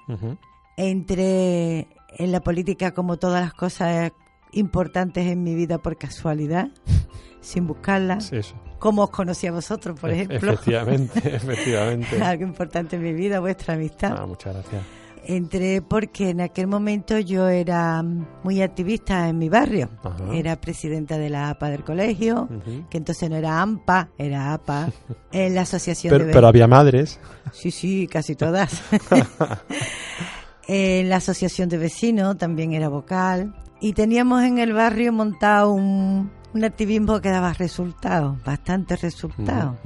[0.76, 4.12] Entré en la política como todas las cosas
[4.52, 6.68] importantes en mi vida por casualidad,
[7.40, 8.30] sin buscarlas.
[8.78, 10.52] Como os conocí a vosotros, por ejemplo.
[10.52, 12.20] Efectivamente, efectivamente.
[12.20, 14.16] Algo importante en mi vida, vuestra amistad.
[14.18, 15.01] Ah, muchas gracias.
[15.24, 18.02] Entré porque en aquel momento yo era
[18.42, 19.88] muy activista en mi barrio.
[20.32, 22.48] Era presidenta de la APA del colegio,
[22.90, 24.88] que entonces no era AMPA, era APA,
[25.32, 26.32] en la asociación pero, de...
[26.32, 27.20] Pero había madres.
[27.52, 28.82] Sí, sí, casi todas.
[30.66, 33.54] en la asociación de vecinos también era vocal.
[33.80, 39.76] Y teníamos en el barrio montado un, un activismo que daba resultados, bastantes resultados.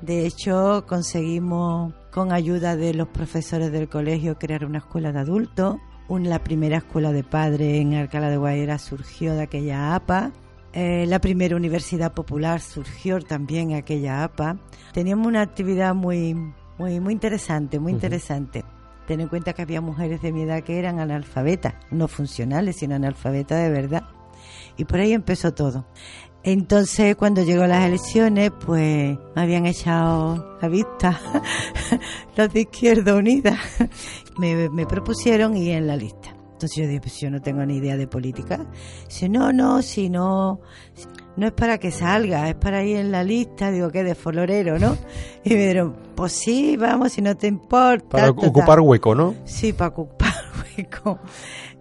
[0.00, 5.76] De hecho, conseguimos con ayuda de los profesores del colegio crear una escuela de adultos.
[6.08, 10.32] la primera escuela de padres en Alcalá de Guaira surgió de aquella APA.
[10.74, 14.58] Eh, la primera universidad popular surgió también en aquella APA.
[14.92, 16.34] Teníamos una actividad muy,
[16.78, 18.64] muy, muy interesante, muy interesante.
[19.06, 22.94] Ten en cuenta que había mujeres de mi edad que eran analfabetas, no funcionales, sino
[22.94, 24.04] analfabetas de verdad
[24.76, 25.86] y por ahí empezó todo.
[26.44, 31.20] Entonces, cuando llegó las elecciones, pues me habían echado la vista
[32.36, 33.56] los de Izquierda Unida.
[34.38, 36.34] me, me propusieron ir en la lista.
[36.62, 38.66] Entonces yo dije, pues yo no tengo ni idea de política.
[39.08, 40.60] Dice, no, no, si no,
[41.36, 44.78] no es para que salga, es para ir en la lista, digo, que de florero,
[44.78, 44.96] ¿no?
[45.44, 48.08] Y me dijeron, pues sí, vamos, si no te importa.
[48.10, 49.34] Para ocupar hueco, ¿no?
[49.44, 50.34] Sí, para ocupar
[50.76, 51.18] hueco.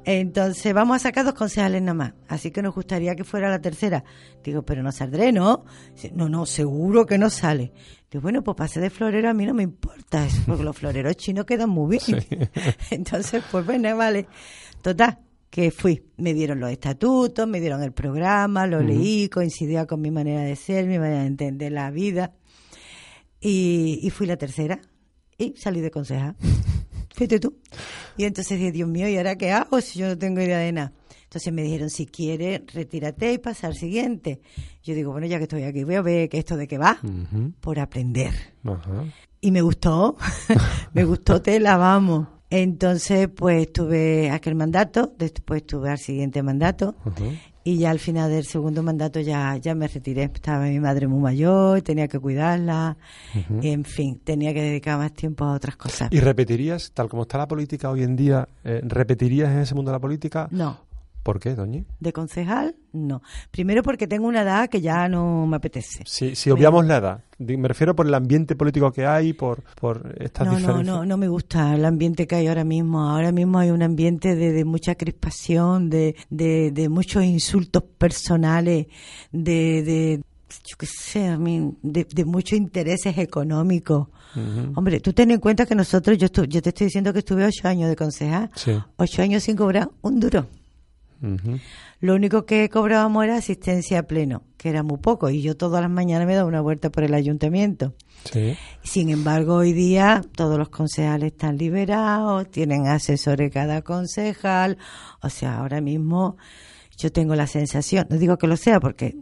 [0.04, 2.14] Entonces, vamos a sacar dos concejales nada más.
[2.28, 4.04] Así que nos gustaría que fuera la tercera.
[4.44, 5.66] Digo, pero no saldré, ¿no?
[6.14, 7.72] No, no, seguro que no sale.
[8.10, 11.16] Digo, bueno, pues pase de florero, a mí no me importa eso, porque los floreros
[11.18, 12.26] chinos quedan muy bien.
[12.90, 14.28] Entonces, pues bueno, vale.
[14.82, 15.20] Total,
[15.52, 16.04] que fui.
[16.18, 20.56] Me dieron los estatutos, me dieron el programa, lo leí, coincidía con mi manera de
[20.56, 22.34] ser, mi manera de entender la vida.
[23.40, 24.80] Y, fui la tercera
[25.38, 26.36] y salí de conseja.
[27.16, 27.58] Fíjate tú.
[28.18, 30.72] Y entonces dije, Dios mío, ¿y ahora qué hago si yo no tengo idea de
[30.72, 30.94] nada?
[31.24, 34.42] Entonces me dijeron, si quieres, retírate y pasa al siguiente.
[34.84, 37.00] Yo digo, bueno, ya que estoy aquí, voy a ver que esto de qué va,
[37.62, 38.34] por aprender.
[39.40, 40.18] Y me gustó,
[40.94, 42.28] me gustó, te la vamos.
[42.50, 46.96] Entonces, pues tuve aquel mandato, después tuve al siguiente mandato
[47.64, 50.24] y ya al final del segundo mandato ya, ya me retiré.
[50.24, 52.98] Estaba mi madre muy mayor, tenía que cuidarla,
[53.62, 56.10] en fin, tenía que dedicar más tiempo a otras cosas.
[56.12, 59.92] ¿Y repetirías, tal como está la política hoy en día, eh, repetirías en ese mundo
[59.92, 60.48] de la política?
[60.52, 60.80] No,
[61.24, 61.84] ¿Por qué, doña?
[62.00, 63.22] De concejal, no.
[63.52, 66.04] Primero porque tengo una edad que ya no me apetece.
[66.06, 70.16] Sí, si obviamos la edad, me refiero por el ambiente político que hay, por, por
[70.20, 70.86] estas no, diferencias.
[70.86, 73.02] No, no, no me gusta el ambiente que hay ahora mismo.
[73.02, 78.88] Ahora mismo hay un ambiente de, mucha crispación, de, de, muchos insultos personales,
[79.32, 80.22] de, de
[80.66, 84.08] yo qué sé, de, de muchos intereses económicos.
[84.76, 87.68] Hombre, tú ten en cuenta que nosotros, yo, yo te estoy diciendo que estuve ocho
[87.68, 88.50] años de concejal,
[88.96, 90.48] ocho años sin cobrar un duro.
[92.00, 95.82] Lo único que cobrábamos era asistencia a pleno, que era muy poco, y yo todas
[95.82, 97.94] las mañanas me daba una vuelta por el ayuntamiento.
[98.84, 104.78] Sin embargo, hoy día todos los concejales están liberados, tienen asesores cada concejal,
[105.22, 106.38] o sea, ahora mismo
[106.98, 109.16] yo tengo la sensación, no digo que lo sea porque,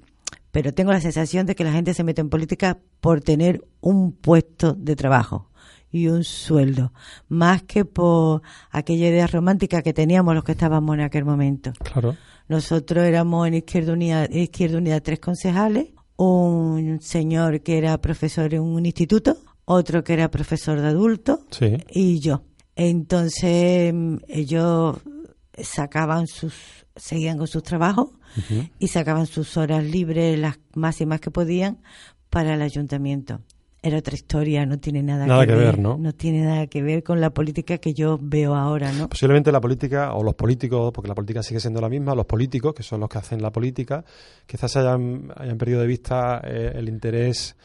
[0.51, 4.11] pero tengo la sensación de que la gente se mete en política por tener un
[4.13, 5.48] puesto de trabajo
[5.91, 6.93] y un sueldo,
[7.27, 11.73] más que por aquella idea romántica que teníamos los que estábamos en aquel momento.
[11.79, 12.15] Claro.
[12.47, 18.61] Nosotros éramos en Izquierda Unida, Izquierda Unida tres concejales, un señor que era profesor en
[18.61, 21.39] un instituto, otro que era profesor de adultos
[21.89, 22.43] y yo.
[22.75, 23.93] Entonces
[24.27, 24.97] ellos
[25.61, 26.53] sacaban sus,
[26.95, 28.09] seguían con sus trabajos
[28.79, 31.81] y sacaban sus horas libres las máximas que podían
[32.29, 33.41] para el ayuntamiento
[33.81, 35.97] era otra historia, no tiene nada, que, ver, ¿no?
[35.97, 39.07] No tiene nada que ver con la política que yo veo ahora, ¿no?
[39.07, 42.73] Posiblemente la política, o los políticos, porque la política sigue siendo la misma, los políticos,
[42.73, 44.03] que son los que hacen la política,
[44.45, 47.55] quizás hayan, hayan perdido de vista eh, el interés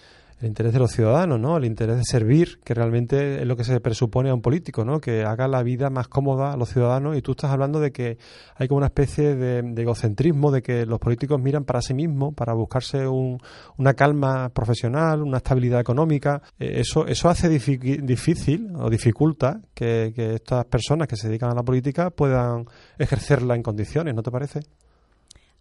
[0.41, 1.57] el interés de los ciudadanos, ¿no?
[1.57, 5.01] El interés de servir, que realmente es lo que se presupone a un político, ¿no?
[5.01, 8.19] Que haga la vida más cómoda a los ciudadanos y tú estás hablando de que
[8.57, 12.53] hay como una especie de, egocentrismo, de que los políticos miran para sí mismos, para
[12.53, 16.43] buscarse una calma profesional, una estabilidad económica.
[16.59, 21.63] Eh, eso, eso hace difícil o dificulta que estas personas que se dedican a la
[21.63, 22.67] política puedan
[22.99, 24.61] ejercerla en condiciones, ¿no te parece?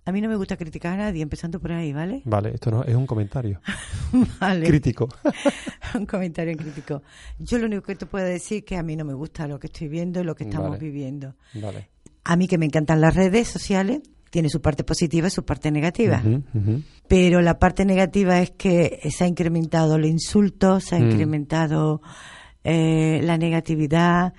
[0.06, 2.22] A mí no me gusta criticar a nadie, empezando por ahí, ¿vale?
[2.26, 3.62] Vale, esto no, es un comentario.
[4.40, 4.68] vale.
[4.68, 5.08] Crítico.
[5.96, 7.02] un comentario crítico.
[7.40, 9.60] Yo lo único que te puedo decir es que a mí no me gusta lo
[9.60, 11.36] que estoy viendo y lo que estamos viviendo.
[11.54, 11.90] Vale.
[12.26, 15.72] A mí que me encantan las redes sociales, tiene su parte positiva y su parte
[15.72, 16.22] negativa.
[17.08, 21.12] Pero la parte negativa es que se ha incrementado el insulto, se ha mm.
[21.12, 22.02] incrementado
[22.64, 24.34] eh, la negatividad.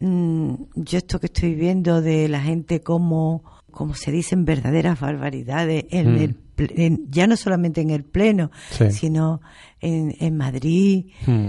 [0.00, 5.84] Mm, yo esto que estoy viendo de la gente como como se dicen, verdaderas barbaridades,
[5.90, 7.10] en mm.
[7.10, 8.50] ya no solamente en el Pleno,
[8.90, 9.40] sino
[9.80, 11.06] en, Madrid.
[11.26, 11.48] Mm.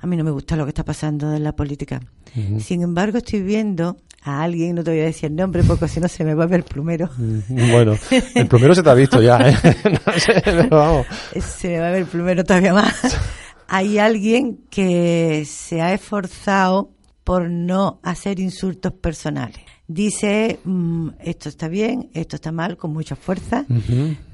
[0.00, 2.00] a mí no me gusta lo que está pasando en la política.
[2.58, 6.00] Sin embargo, estoy viendo a alguien, no te voy a decir el nombre porque si
[6.00, 7.08] no se me va a ver el plumero.
[7.16, 7.96] Mm, bueno,
[8.34, 9.54] el plumero se te ha visto ya, ¿eh?
[10.06, 11.06] no sé, pero vamos.
[11.40, 13.18] Se me va a ver el plumero todavía más.
[13.68, 16.90] Hay alguien que se ha esforzado
[17.22, 23.16] por no hacer insultos personales dice mm, esto está bien, esto está mal, con mucha
[23.16, 23.66] fuerza,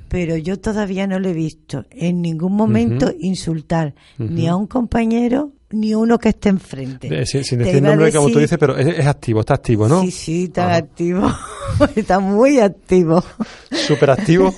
[0.08, 5.52] pero yo todavía no lo he visto en ningún momento insultar ni a un compañero
[5.72, 7.26] ni uno que esté enfrente.
[7.26, 10.02] sin, decir nombre, como tú dices, pero es, activo, está activo, ¿no?
[10.02, 11.30] Sí, sí, está activo.
[11.94, 13.22] está muy activo.
[13.70, 14.52] ¿Súper activo?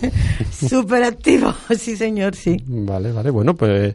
[0.51, 2.57] Súper activo, sí, señor, sí.
[2.67, 3.31] Vale, vale.
[3.31, 3.95] Bueno, pues,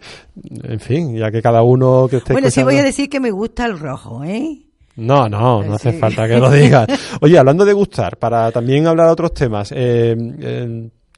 [0.63, 3.31] en fin, ya que cada uno que esté Bueno, sí voy a decir que me
[3.31, 4.66] gusta el rojo, ¿eh?
[4.97, 6.87] No, no, no hace falta que lo digas.
[7.21, 10.15] Oye, hablando de gustar, para también hablar de otros temas, eh,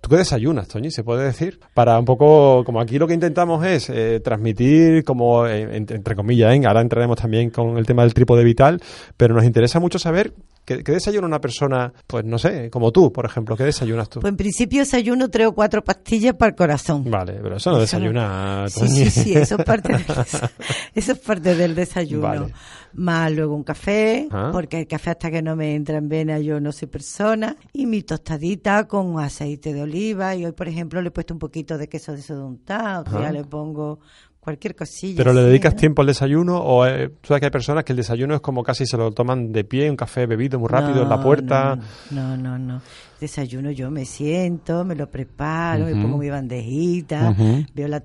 [0.02, 0.92] ¿Tú qué desayunas, Toñi?
[0.92, 1.60] ¿Se puede decir?
[1.74, 6.56] Para un poco, como aquí lo que intentamos es eh, transmitir, como, eh, entre, comillas,
[6.56, 6.62] ¿eh?
[6.66, 8.82] ahora entraremos también con el tema del trípode vital,
[9.18, 10.34] pero nos interesa mucho saber
[10.78, 13.58] ¿Qué, desayuna una persona, pues no sé, como tú, por ejemplo?
[13.58, 14.20] ¿Qué desayunas tú?
[14.20, 17.10] Pues en principio desayuno tres o cuatro pastillas para el corazón.
[17.10, 18.66] Vale, pero eso no desayuna.
[18.70, 19.94] Sí, sí, sí, eso es parte,
[20.94, 22.52] eso es parte del desayuno.
[22.94, 24.50] Más luego un café, ah.
[24.52, 27.56] porque el café hasta que no me entra en vena yo no soy persona.
[27.74, 30.36] Y mi tostadita con aceite de oliva.
[30.36, 33.20] Y hoy, por ejemplo, le he puesto un poquito de queso de soduntado.
[33.20, 34.00] Ya le pongo
[34.40, 35.18] cualquier cosilla.
[35.18, 37.98] ¿Pero le dedicas tiempo al desayuno o eh, tú sabes que hay personas que el
[37.98, 41.10] desayuno es como casi se lo toman de pie, un café bebido muy rápido en
[41.10, 41.78] la puerta?
[42.12, 42.82] No, no, no,
[43.20, 47.36] Desayuno yo me siento, me lo preparo, me pongo mi bandejita,
[47.76, 48.02] veo la,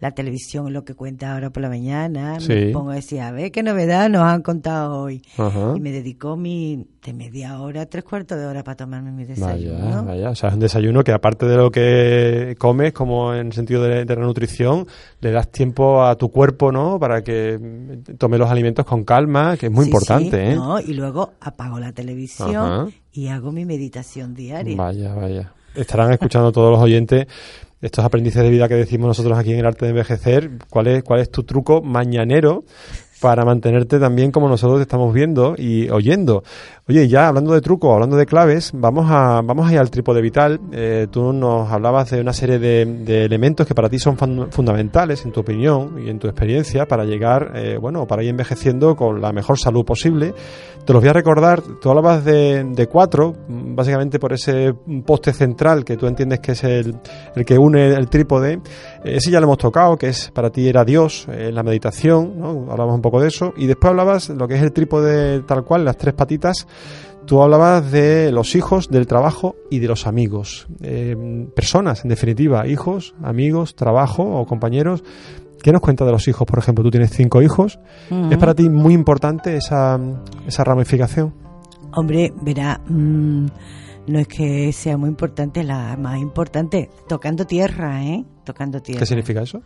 [0.00, 3.52] la televisión, lo que cuenta ahora por la mañana, me pongo a decir, a ver
[3.52, 5.22] qué novedad nos han contado hoy.
[5.76, 9.78] Y me dedico mi de media hora, tres cuartos de hora para tomarme mi desayuno.
[9.78, 10.30] Vaya, vaya.
[10.30, 13.82] O sea, es un desayuno que aparte de lo que comes, como en el sentido
[13.82, 14.86] de, la nutrición,
[15.20, 16.98] le das tiempo a tu cuerpo, ¿no?
[16.98, 17.58] Para que
[18.18, 20.54] tome los alimentos con calma, que es muy importante, ¿eh?
[20.54, 24.76] No, y luego apago la televisión y hago mi meditación diaria.
[24.76, 25.52] Vaya, vaya.
[25.74, 27.26] Estarán escuchando todos los oyentes
[27.80, 31.02] estos aprendices de vida que decimos nosotros aquí en el arte de envejecer, ¿cuál es,
[31.02, 32.62] cuál es tu truco mañanero
[33.20, 36.44] para mantenerte también como nosotros estamos viendo y oyendo.
[36.90, 40.22] Oye, ya hablando de truco, hablando de claves, vamos a, vamos a ir al trípode
[40.22, 40.58] vital.
[40.72, 45.32] Eh, tú nos hablabas de una serie de, elementos que para ti son fundamentales, en
[45.32, 49.32] tu opinión y en tu experiencia, para llegar, eh, bueno, para ir envejeciendo con la
[49.32, 50.32] mejor salud posible.
[50.86, 54.72] Te los voy a recordar, tú hablabas de, de cuatro, básicamente por ese
[55.04, 56.96] poste central que tú entiendes que es el,
[57.36, 58.52] el que une el trípode.
[59.04, 62.66] Eh, ese ya lo hemos tocado, que es para ti era Dios, la meditación, ¿no?
[62.70, 63.52] Hablamos un poco de eso.
[63.58, 66.66] Y después hablabas de lo que es el trípode tal cual, las tres patitas
[67.26, 70.66] Tú hablabas de los hijos, del trabajo y de los amigos.
[70.80, 75.04] Eh, personas, en definitiva, hijos, amigos, trabajo o compañeros.
[75.62, 76.82] ¿Qué nos cuenta de los hijos, por ejemplo?
[76.84, 77.78] Tú tienes cinco hijos.
[78.30, 80.00] ¿Es para ti muy importante esa,
[80.46, 81.34] esa ramificación?
[81.92, 83.46] Hombre, verá, mm,
[84.06, 88.24] no es que sea muy importante, la más importante, tocando tierra, ¿eh?
[88.44, 89.00] Tocando tierra.
[89.00, 89.62] ¿Qué significa eso?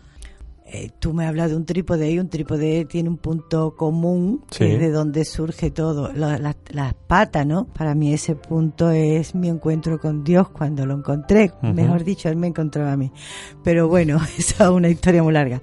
[0.75, 4.73] Eh, tú me hablas de un trípode y un trípode tiene un punto común, que
[4.73, 7.67] es de donde surge todo, las patas, ¿no?
[7.67, 12.37] Para mí ese punto es mi encuentro con Dios cuando lo encontré, mejor dicho, Él
[12.37, 13.13] me encontró a mí.
[13.63, 15.61] Pero bueno, esa es una historia muy larga.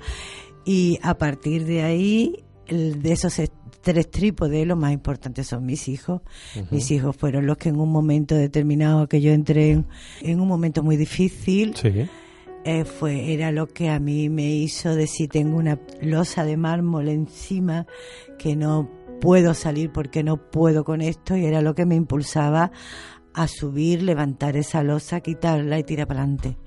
[0.63, 3.41] Y a partir de ahí, de esos
[3.82, 6.22] tres trípodes, lo más importante son mis hijos.
[6.69, 9.88] Mis hijos fueron los que en un momento determinado que yo entré en,
[10.22, 12.08] en un momento muy difícil, sí
[12.65, 17.08] eh, fue, era lo que a mí me hizo decir, tengo una losa de mármol
[17.08, 17.86] encima
[18.38, 18.89] que no
[19.22, 22.72] puedo salir porque no puedo con esto y era lo que me impulsaba
[23.34, 26.58] a subir, levantar esa losa, quitarla y tirar para adelante.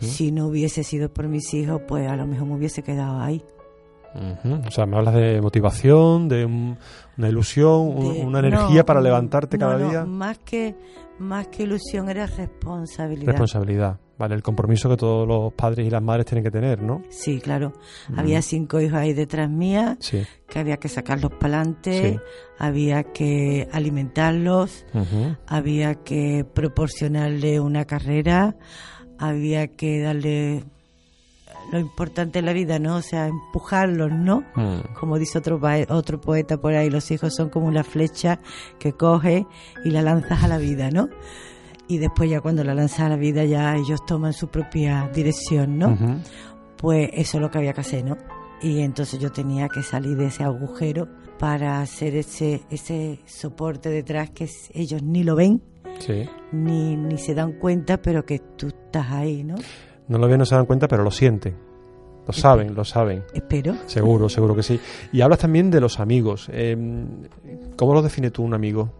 [0.00, 3.42] Si no hubiese sido por mis hijos, pues a lo mejor me hubiese quedado ahí.
[4.14, 10.04] O sea, me hablas de motivación, de una ilusión, una energía para levantarte cada día.
[10.04, 10.76] Más que,
[11.18, 13.32] más que ilusión era responsabilidad.
[13.32, 17.02] Responsabilidad, vale, el compromiso que todos los padres y las madres tienen que tener, ¿no?
[17.08, 17.72] Sí, claro.
[18.14, 19.96] Había cinco hijos ahí detrás mía,
[20.46, 22.20] que había que sacarlos para adelante,
[22.58, 24.84] había que alimentarlos,
[25.46, 28.56] había que proporcionarle una carrera,
[29.18, 30.64] había que darle
[31.72, 32.96] lo importante en la vida, ¿no?
[32.96, 34.44] O sea, empujarlos, ¿no?
[34.54, 34.94] Mm.
[34.98, 38.38] Como dice otro, otro poeta por ahí, los hijos son como una flecha
[38.78, 39.46] que coge
[39.82, 41.08] y la lanzas a la vida, ¿no?
[41.90, 45.76] Y después ya cuando la lanzas a la vida ya ellos toman su propia dirección,
[45.76, 45.98] ¿no?
[46.76, 48.16] Pues eso es lo que había que hacer, ¿no?
[48.62, 51.08] Y entonces yo tenía que salir de ese agujero
[51.40, 55.62] para hacer ese, ese soporte detrás que ellos ni lo ven,
[56.52, 59.56] ni, ni se dan cuenta, pero que tú estás ahí, ¿no?
[60.06, 61.56] No lo ven, no se dan cuenta, pero lo sienten.
[62.24, 63.24] Lo saben, lo saben.
[63.34, 63.74] Espero.
[63.86, 64.78] Seguro, seguro que sí.
[65.12, 66.48] Y hablas también de los amigos.
[66.52, 66.76] Eh,
[67.74, 68.92] ¿Cómo lo define tú un amigo?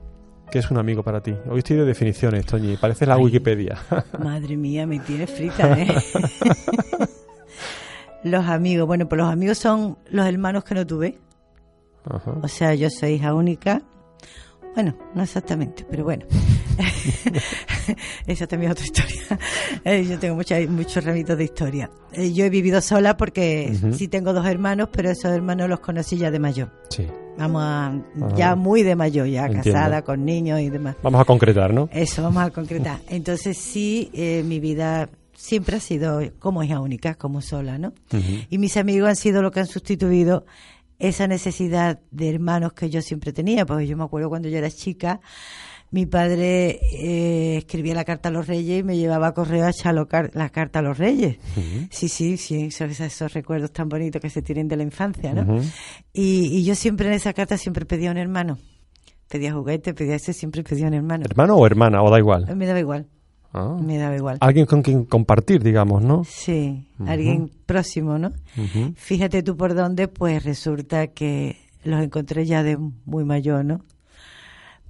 [0.50, 1.32] ¿Qué es un amigo para ti?
[1.48, 2.76] Hoy estoy de definiciones, Toñi.
[2.76, 3.78] Parece la Wikipedia.
[4.18, 5.86] Madre mía, me tiene frita, ¿eh?
[8.24, 8.88] los amigos.
[8.88, 11.18] Bueno, pues los amigos son los hermanos que no tuve.
[12.42, 13.82] O sea, yo soy hija única.
[14.74, 16.26] Bueno, no exactamente, pero bueno.
[18.26, 19.38] Esa también es otra historia.
[19.84, 21.90] Eh, yo tengo muchos ramitos de historia.
[22.12, 26.16] Eh, yo he vivido sola porque sí tengo dos hermanos, pero esos hermanos los conocí
[26.16, 26.70] ya de mayor.
[26.88, 27.06] Sí.
[27.40, 28.34] Vamos a, ah.
[28.36, 30.94] ya muy de mayor, ya casada, con niños y demás.
[31.02, 31.88] Vamos a concretar, ¿no?
[31.90, 33.00] Eso, vamos a concretar.
[33.08, 37.94] Entonces sí, eh, mi vida siempre ha sido como hija única, como sola, ¿no?
[38.50, 40.44] Y mis amigos han sido lo que han sustituido
[40.98, 44.70] esa necesidad de hermanos que yo siempre tenía, porque yo me acuerdo cuando yo era
[44.70, 45.22] chica,
[45.92, 49.70] mi padre eh, escribía la carta a los reyes y me llevaba a correo a
[49.70, 51.38] echar la carta a los reyes.
[51.90, 55.60] Sí, sí, sí, esos, esos, recuerdos tan bonitos que se tienen de la infancia, ¿no?
[56.12, 58.58] y, yo siempre en esa carta siempre pedía un hermano.
[59.28, 61.24] Pedía juguete, pedía ese, siempre pedía un hermano.
[61.24, 62.02] ¿Hermano o hermana?
[62.02, 62.54] ¿O da igual?
[62.56, 63.06] Me daba igual.
[63.52, 63.76] Ah.
[63.80, 64.38] Me daba igual.
[64.40, 66.22] Alguien con quien compartir, digamos, ¿no?
[66.24, 68.32] Sí, alguien próximo, ¿no?
[68.94, 73.80] Fíjate tú por dónde, pues resulta que los encontré ya de muy mayor, ¿no?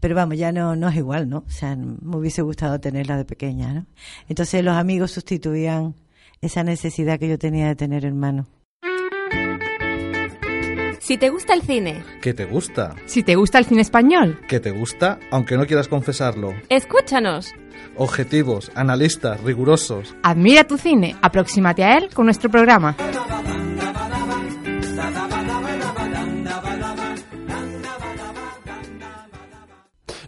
[0.00, 1.44] Pero vamos, ya no, no es igual, ¿no?
[1.46, 3.86] O sea, me hubiese gustado tenerla de pequeña, ¿no?
[4.28, 5.94] Entonces los amigos sustituían
[6.40, 8.46] esa necesidad que yo tenía de tener hermano.
[11.00, 12.04] Si te gusta el cine.
[12.22, 12.94] ¿Qué te gusta?
[13.06, 14.40] Si te gusta el cine español.
[14.46, 16.54] ¿Qué te gusta, aunque no quieras confesarlo?
[16.68, 17.52] Escúchanos.
[17.96, 20.14] Objetivos, analistas, rigurosos.
[20.22, 22.96] Admira tu cine, aproxímate a él con nuestro programa.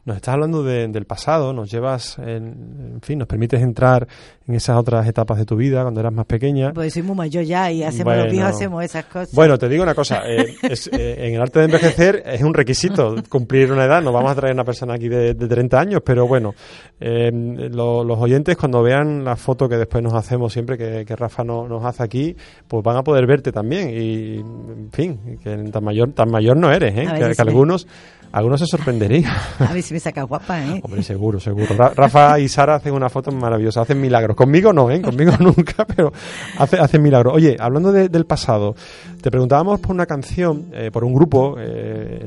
[0.05, 4.09] Nos estás hablando del pasado, nos llevas, en, fin, nos permites entrar
[4.49, 6.73] en esas otras etapas de tu vida cuando eras más pequeña.
[6.73, 9.33] Pues soy muy mayor ya y hacemos los viejos, hacemos esas cosas.
[9.33, 10.57] Bueno, te digo una cosa, eh,
[10.93, 14.35] eh, en el arte de envejecer es un requisito cumplir una edad, no vamos a
[14.35, 16.55] traer una persona aquí de, 30 años, pero bueno,
[16.99, 21.85] eh, los oyentes cuando vean la foto que después nos hacemos siempre que, Rafa nos
[21.85, 22.37] hace aquí,
[22.67, 26.73] pues van a poder verte también y, en fin, que tan mayor, tan mayor no
[26.73, 27.07] eres, ¿eh?
[27.07, 27.87] que, que algunos
[28.33, 29.33] algunos se sorprenderían.
[29.59, 30.81] A ver si me saca guapa, ¿eh?
[30.83, 31.67] Hombre, seguro, seguro.
[31.95, 34.35] Rafa y Sara hacen una foto maravillosa, hacen milagros.
[34.37, 35.03] Conmigo no, ¿eh?
[35.03, 36.13] Conmigo nunca, pero
[36.59, 37.35] hacen milagros.
[37.35, 38.75] Oye, hablando del pasado,
[39.21, 41.57] te preguntábamos por una canción, eh, por un grupo.
[41.59, 42.25] Eh,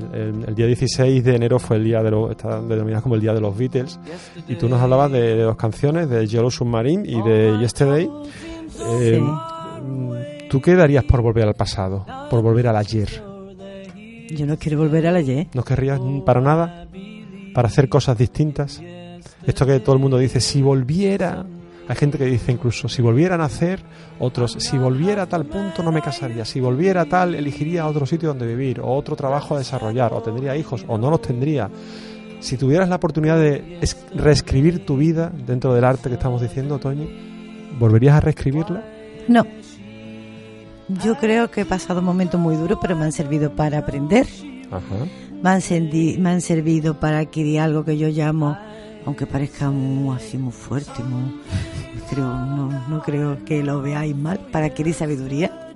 [0.47, 3.34] el, día 16 de enero fue el día de los, está denominado como el día
[3.34, 3.99] de los Beatles,
[4.47, 8.10] y tú nos hablabas de, dos canciones, de Yellow Submarine y de Yesterday.
[9.01, 9.22] Eh,
[10.49, 13.35] ¿Tú qué darías por volver al pasado, por volver al ayer?
[14.30, 15.48] Yo no quiero volver al ayer.
[15.54, 16.88] ¿No querrías para nada?
[17.54, 18.82] ¿Para hacer cosas distintas?
[19.46, 21.46] Esto que todo el mundo dice, si volviera...
[21.88, 23.80] Hay gente que dice incluso, si volviera a nacer,
[24.18, 28.08] otros, si volviera a tal punto no me casaría, si volviera a tal elegiría otro
[28.08, 31.70] sitio donde vivir, o otro trabajo a desarrollar, o tendría hijos, o no los tendría.
[32.40, 33.80] Si tuvieras la oportunidad de
[34.16, 37.08] reescribir tu vida dentro del arte que estamos diciendo, Toñi,
[37.78, 38.84] ¿volverías a reescribirla?
[39.28, 39.46] No.
[40.88, 44.28] Yo creo que he pasado momentos muy duros, pero me han servido para aprender.
[45.42, 45.62] Me, han
[46.22, 48.58] me han servido para adquirir algo que yo llamo,
[49.06, 51.02] aunque parezca muy, así muy fuerte,
[52.10, 55.74] creo, no, no creo que lo veáis mal, para adquirir sabiduría.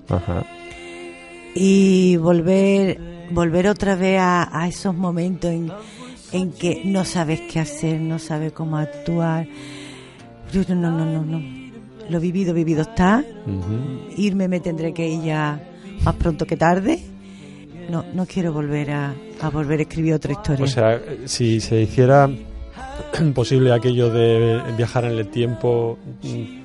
[1.55, 2.99] Y volver,
[3.31, 5.71] volver otra vez a, esos momentos en,
[6.31, 9.47] en que no sabes qué hacer, no sabes cómo actuar.
[10.53, 11.68] No, no, no, no, no
[12.09, 13.23] lo vivido, vivido está.
[14.17, 15.59] Irme me tendré que ir ya
[16.03, 16.99] más pronto que tarde.
[17.89, 19.13] No, no quiero volver a,
[19.51, 20.63] volver a escribir otra historia.
[20.63, 22.29] O sea, si se hiciera
[23.33, 25.97] posible aquello de viajar en el tiempo,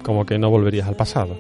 [0.03, 1.37] como que no volverías al pasado.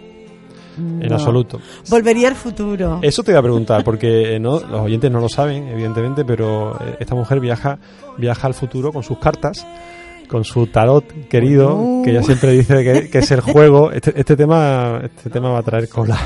[0.76, 1.60] En absoluto.
[1.88, 2.98] Volvería al futuro.
[3.00, 6.74] Eso te iba a preguntar, porque eh, no, los oyentes no lo saben, evidentemente, pero
[6.80, 7.78] eh, esta mujer viaja,
[8.18, 9.64] viaja al futuro con sus cartas
[10.28, 13.90] con su tarot querido, que ella siempre dice que, es el juego.
[13.92, 16.18] Este, este, tema este tema va a traer cola.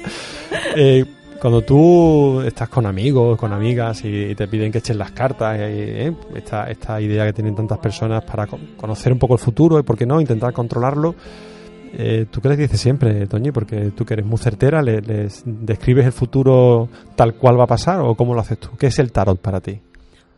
[0.76, 1.04] eh,
[1.40, 6.12] cuando tú estás con amigos, con amigas y, te piden que echen las cartas, eh,
[6.34, 9.96] esta, esta idea que tienen tantas personas para conocer un poco el futuro y, ¿por
[9.96, 11.14] qué no?, intentar controlarlo.
[11.92, 13.50] Eh, ¿Tú qué les dices siempre, Toñi?
[13.50, 18.00] Porque tú que eres muy certera, ¿les describes el futuro tal cual va a pasar
[18.00, 18.70] o cómo lo haces tú?
[18.78, 19.80] ¿Qué es el tarot para ti?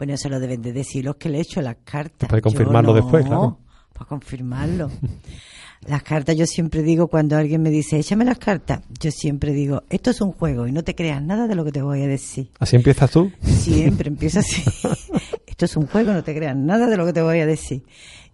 [0.03, 2.29] Bueno, se lo deben de decir los que le he hecho las cartas.
[2.29, 3.61] Para confirmarlo después, claro.
[3.93, 4.91] Para confirmarlo.
[5.87, 9.85] las cartas yo siempre digo cuando alguien me dice, échame las cartas, yo siempre digo,
[9.91, 12.09] esto es un juego y no te creas nada de lo que te voy a
[12.09, 12.51] decir.
[12.59, 13.31] ¿Así empiezas tú?
[13.45, 14.65] Siempre empiezo así.
[15.47, 17.85] esto es un juego, no te creas nada de lo que te voy a decir.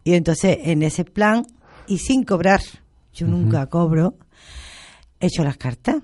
[0.05, 1.45] Y entonces en ese plan
[1.87, 2.63] y sin cobrar,
[3.13, 4.15] yo nunca cobro,
[5.21, 5.97] he hecho las cartas.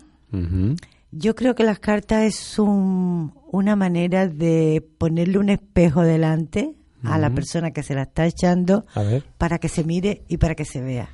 [1.17, 7.31] Yo creo que las cartas es una manera de ponerle un espejo delante a la
[7.31, 8.85] persona que se la está echando
[9.39, 11.09] para que se mire y para que se vea.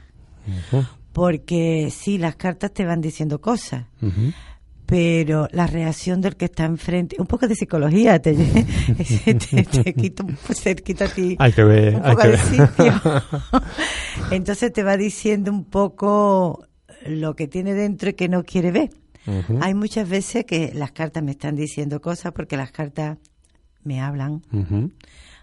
[1.12, 3.84] Porque sí, las cartas te van diciendo cosas,
[4.86, 8.34] pero la reacción del que está enfrente, un poco de psicología, te,
[9.84, 10.24] te, quita,
[10.54, 13.00] se quita a ti hay que ver, un poco de sitio.
[14.30, 16.66] Entonces te va diciendo un poco
[17.06, 18.90] lo que tiene dentro y que no quiere ver.
[19.60, 23.18] Hay muchas veces que las cartas me están diciendo cosas porque las cartas
[23.84, 24.42] me hablan.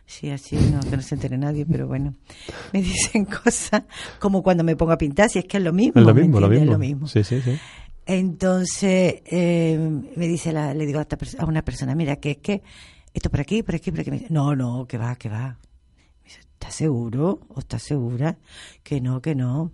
[0.05, 2.15] Sí, así, no, que no se entere nadie, pero bueno,
[2.71, 3.83] me dicen cosas
[4.19, 5.99] como cuando me pongo a pintar, si es que es lo mismo.
[5.99, 6.71] Es lo mismo, lo mismo.
[6.71, 7.07] lo mismo.
[7.07, 7.57] Sí, sí, sí.
[8.05, 9.77] Entonces, eh,
[10.15, 12.61] me dice, la, le digo a, esta a, una persona, mira, que es que
[13.13, 14.25] esto por aquí, por aquí, por aquí.
[14.29, 15.57] no, no, que va, que va.
[16.57, 18.37] ¿estás seguro o estás segura?
[18.83, 19.71] Que no, que no.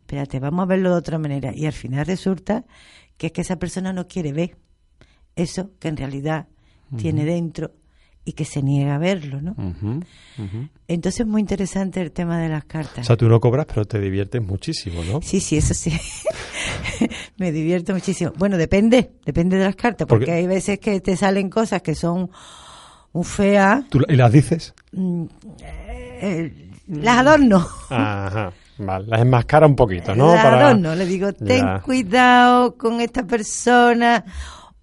[0.00, 1.52] Espérate, vamos a verlo de otra manera.
[1.54, 2.64] Y al final resulta
[3.18, 4.56] que es que esa persona no quiere ver
[5.36, 6.46] eso que en realidad
[6.96, 7.72] tiene dentro
[8.24, 9.54] y que se niega a verlo, ¿no?
[10.88, 13.00] Entonces es muy interesante el tema de las cartas.
[13.00, 15.20] O sea, tú no cobras, pero te diviertes muchísimo, ¿no?
[15.22, 15.92] Sí, sí, eso sí.
[17.38, 18.32] Me divierto muchísimo.
[18.36, 21.94] Bueno, depende, depende de las cartas, porque, Porque- hay veces que te salen cosas que
[21.94, 22.30] son
[23.12, 24.74] muy feas, ¿Tú, ¿Y las dices?
[24.92, 25.24] mm,
[25.62, 27.66] eh, las adorno.
[27.90, 28.52] Ajá.
[28.78, 30.34] Vale, las enmascara un poquito, ¿no?
[30.34, 30.94] las Para- adorno.
[30.94, 31.80] Le digo, ten Ya.
[31.80, 34.24] cuidado con esta persona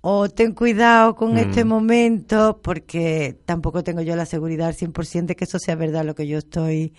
[0.07, 1.37] o ten cuidado con Mm.
[1.37, 6.05] este momento, porque tampoco tengo yo la seguridad al 100% de que eso sea verdad
[6.05, 6.93] lo que yo estoy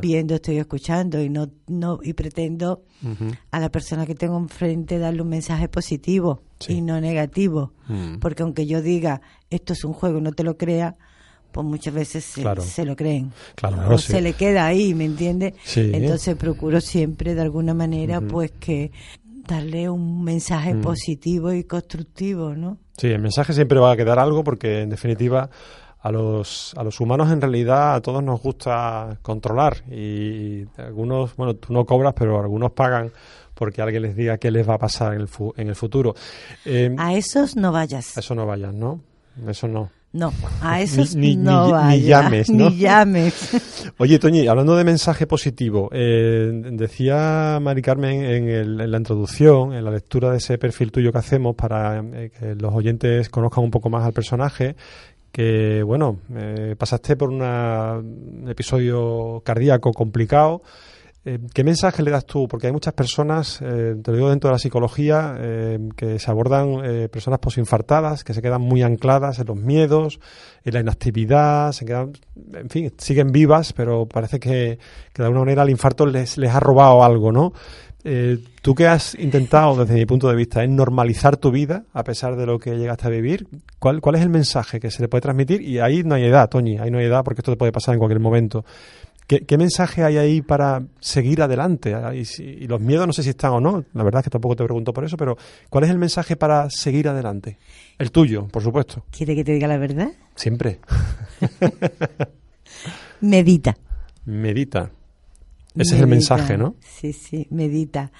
[0.00, 2.82] viendo, estoy escuchando y no, no y pretendo
[3.50, 6.74] a la persona que tengo enfrente darle un mensaje positivo Sí.
[6.74, 7.72] y no negativo.
[7.88, 8.18] Mm.
[8.20, 9.20] Porque aunque yo diga
[9.50, 10.96] esto es un juego, no te lo crea,
[11.54, 12.60] pues muchas veces se, Claro.
[12.62, 13.32] se lo creen.
[13.54, 14.12] Claro, o sí.
[14.12, 15.54] se le queda ahí, ¿me entiendes?
[15.64, 15.90] Sí.
[15.94, 18.90] Entonces procuro siempre de alguna manera pues que
[19.48, 20.80] darle un mensaje Mm.
[20.82, 22.78] positivo y constructivo, ¿no?
[22.98, 25.48] Sí, el mensaje siempre va a quedar algo porque, en definitiva,
[26.00, 31.54] a los, a los humanos en realidad a todos nos gusta controlar y algunos, bueno,
[31.56, 33.10] tú no cobras, pero algunos pagan
[33.54, 36.14] porque alguien les diga qué les va a pasar en el, fu- en el futuro.
[36.64, 38.16] Eh, A esos no vayas.
[38.18, 39.00] eso no vayan, ¿no?
[39.48, 39.90] Eso no.
[40.14, 42.06] No, a esos ni- no ni- ni vayas.
[42.06, 42.70] llames, ¿no?
[42.70, 43.92] Ni llames.
[43.98, 49.74] Oye, Toñi, hablando de mensaje positivo, eh, decía Mari Carmen en, el- en la introducción,
[49.74, 53.64] en la lectura de ese perfil tuyo que hacemos para eh, que los oyentes conozcan
[53.64, 54.76] un poco más al personaje,
[55.32, 60.62] que, bueno, eh, pasaste por una- un episodio cardíaco complicado.
[61.26, 62.46] Eh, ¿Qué mensaje le das tú?
[62.46, 66.30] Porque hay muchas personas, eh, te lo digo dentro de la psicología, eh, que se
[66.30, 70.20] abordan personas posinfartadas, que se quedan muy ancladas en los miedos,
[70.64, 72.12] en la inactividad, se quedan,
[72.52, 74.78] en fin, siguen vivas, pero parece que,
[75.12, 77.52] que de alguna manera el infarto les, les ha robado algo, ¿no?
[78.60, 82.36] Tú que has intentado, desde mi punto de vista, es normalizar tu vida a pesar
[82.36, 83.46] de lo que llegaste a vivir,
[83.78, 85.62] ¿cuál, ¿cuál es el mensaje que se le puede transmitir?
[85.62, 87.94] Y ahí no hay edad, Toñi, ahí no hay edad porque esto te puede pasar
[87.94, 88.62] en cualquier momento.
[89.26, 91.94] ¿Qué, qué mensaje hay ahí para seguir adelante?
[91.94, 94.24] Ah, Y, si- y los miedos no sé si están o no, la verdad es
[94.24, 95.38] que tampoco te pregunto por eso, pero
[95.70, 97.56] ¿cuál es el mensaje para seguir adelante?
[97.98, 99.04] El tuyo, por supuesto.
[99.10, 100.08] ¿Quiere que te diga la verdad?
[100.34, 100.80] Siempre.
[103.20, 103.76] Medita.
[104.26, 104.90] Medita.
[105.76, 106.76] Ese es el mensaje, ¿no?
[106.80, 108.12] Sí, sí, medita.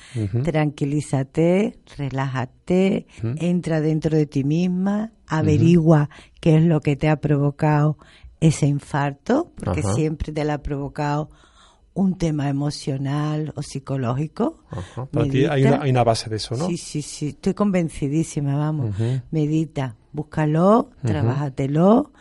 [0.42, 7.97] Tranquilízate, relájate, entra dentro de ti misma, averigua qué es lo que te ha provocado
[8.47, 9.95] ese infarto, porque Ajá.
[9.95, 11.30] siempre te lo ha provocado
[11.95, 14.64] un tema emocional o psicológico.
[14.70, 15.07] Ajá.
[15.07, 15.74] Para ti hay Medita.
[15.76, 16.66] una, hay una base de eso, ¿no?
[16.66, 18.95] Sí, sí, sí, estoy convencidísima, vamos.
[19.30, 22.12] Medita, búscalo, trabájatelo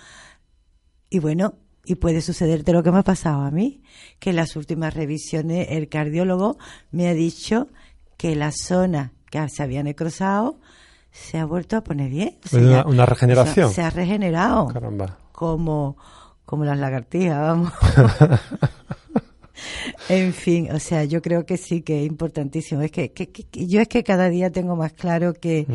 [1.10, 1.56] y bueno,
[1.86, 3.82] y puede sucederte lo que me ha pasado a mí,
[4.20, 6.58] que en las últimas revisiones el cardiólogo
[6.92, 7.68] me ha dicho
[8.18, 10.60] que la zona que se había necrosado
[11.12, 12.38] se ha vuelto a poner bien.
[12.46, 13.72] O sea, Una- regeneración.
[13.72, 15.18] Se ha regenerado Caramba.
[15.34, 15.98] Como,
[16.46, 17.74] como las lagartijas, vamos.
[20.10, 22.82] en fin, o sea, yo creo que sí que es importantísimo.
[22.82, 25.66] Es que, que- que- yo es que cada día tengo más claro que,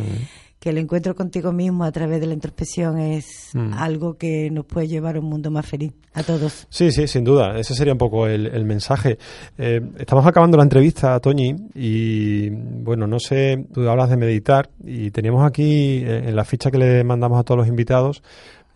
[0.59, 3.73] que el encuentro contigo mismo a través de la introspección es Mm.
[3.75, 6.67] algo que nos puede llevar a un mundo más feliz a todos.
[6.69, 7.59] Sí, sí, sin duda.
[7.59, 9.19] Ese sería un poco el, el mensaje.
[9.57, 15.11] Eh, estamos acabando la entrevista, Toñi, y bueno, no sé, tú hablas de meditar y
[15.13, 18.23] teníamos aquí eh, en la ficha que le mandamos a todos los invitados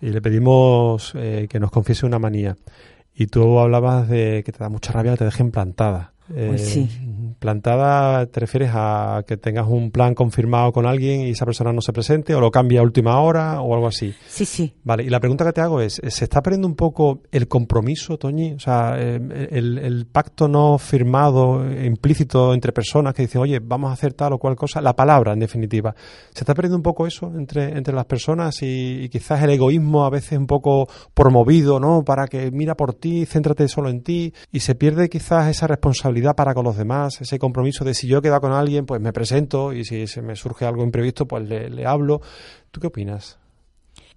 [0.03, 2.57] y le pedimos eh, que nos confiese una manía.
[3.15, 6.12] Y tú hablabas de que te da mucha rabia que te dejen plantada.
[6.35, 6.89] Eh, Pues sí.
[7.39, 11.81] Plantada, ¿te refieres a que tengas un plan confirmado con alguien y esa persona no
[11.81, 14.15] se presente o lo cambia a última hora o algo así?
[14.29, 14.75] Sí, sí.
[14.85, 18.17] Vale, y la pregunta que te hago es, ¿se está perdiendo un poco el compromiso,
[18.19, 18.53] Toñi?
[18.53, 23.91] O sea, eh, el, el pacto no firmado, implícito entre personas que dicen, oye, vamos
[23.91, 25.95] a hacer tal o cual cosa, la palabra, en definitiva.
[26.33, 30.05] ¿Se está perdiendo un poco eso entre, entre las personas y, y quizás el egoísmo
[30.05, 32.05] a veces un poco promovido, ¿no?
[32.05, 36.12] Para que mira por ti, céntrate solo en ti y se pierde quizás esa responsabilidad
[36.35, 39.13] para con los demás, ese compromiso de si yo he quedado con alguien, pues me
[39.13, 42.21] presento y si se me surge algo imprevisto, pues le, le hablo.
[42.71, 43.39] ¿Tú qué opinas?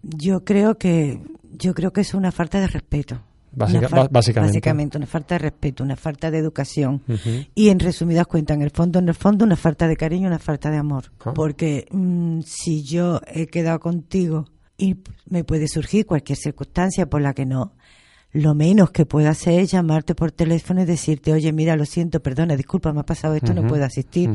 [0.02, 1.22] Yo creo que
[1.58, 3.20] yo creo que es una falta de respeto.
[3.58, 4.50] Básica- Una básicamente.
[4.58, 7.02] Básicamente, una falta de respeto, una falta de educación.
[7.56, 10.40] Y en resumidas cuentas, en el fondo, en el fondo, una falta de cariño, una
[10.40, 11.06] falta de amor.
[11.24, 11.34] Ah.
[11.34, 14.46] Porque mm, si yo he quedado contigo
[14.78, 14.98] y
[15.30, 17.72] me puede surgir cualquier circunstancia por la que no,
[18.36, 22.20] lo menos que puedo hacer es llamarte por teléfono y decirte, oye, mira, lo siento,
[22.22, 24.30] perdona, disculpa, me ha pasado esto, no puedo asistir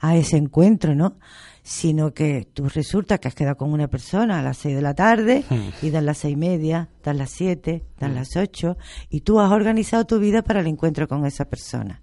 [0.00, 1.16] a ese encuentro, ¿no?
[1.62, 4.94] Sino que tú resulta que has quedado con una persona a las seis de la
[4.94, 5.44] tarde
[5.80, 8.76] y dan las seis y media, dan las siete, dan las ocho
[9.10, 12.02] y tú has organizado tu vida para el encuentro con esa persona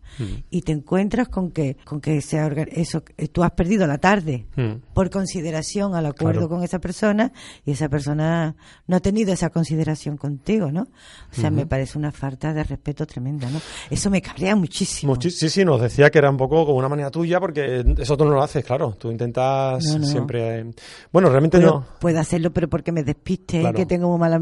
[0.49, 2.39] y te encuentras con que con que se
[2.71, 4.47] eso eh, tú has perdido la tarde
[4.93, 7.31] por consideración al acuerdo con esa persona
[7.65, 8.55] y esa persona
[8.87, 10.83] no ha tenido esa consideración contigo, ¿no?
[11.31, 13.59] O sea, me parece una falta de respeto tremenda, ¿no?
[13.89, 15.15] Eso me cabrea muchísimo.
[15.21, 18.25] sí, sí, nos decía que era un poco como una manera tuya porque eso tú
[18.25, 18.95] no lo haces, claro.
[18.97, 19.48] Tú intentas
[19.79, 20.65] siempre.
[21.11, 21.85] Bueno, realmente no.
[21.99, 24.41] Puedo hacerlo, pero porque me despiste, que tengo muy mala.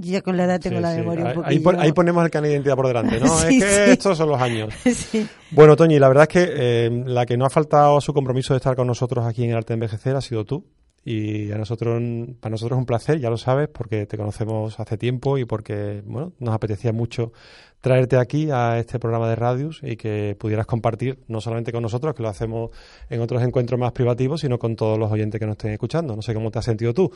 [0.00, 1.80] ya con la edad tengo la memoria un poquito.
[1.80, 3.26] Ahí, ponemos el can de identidad por delante, ¿no?
[3.48, 4.72] es que estos son los años.
[5.52, 8.54] Bueno, Toñi, la verdad es que eh, la que no ha faltado a su compromiso
[8.54, 10.64] de estar con nosotros aquí en Arte de Envejecer ha sido tú.
[11.02, 12.00] Y a nosotros,
[12.40, 16.02] para nosotros es un placer, ya lo sabes, porque te conocemos hace tiempo y porque
[16.04, 17.32] bueno, nos apetecía mucho
[17.80, 22.14] traerte aquí a este programa de Radius y que pudieras compartir no solamente con nosotros,
[22.14, 22.70] que lo hacemos
[23.08, 26.14] en otros encuentros más privativos, sino con todos los oyentes que nos estén escuchando.
[26.14, 27.10] No sé cómo te has sentido tú.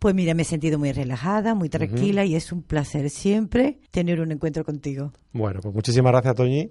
[0.00, 4.22] Pues mira, me he sentido muy relajada, muy tranquila y es un placer siempre tener
[4.22, 5.12] un encuentro contigo.
[5.34, 6.70] Bueno, pues muchísimas gracias, Toñi.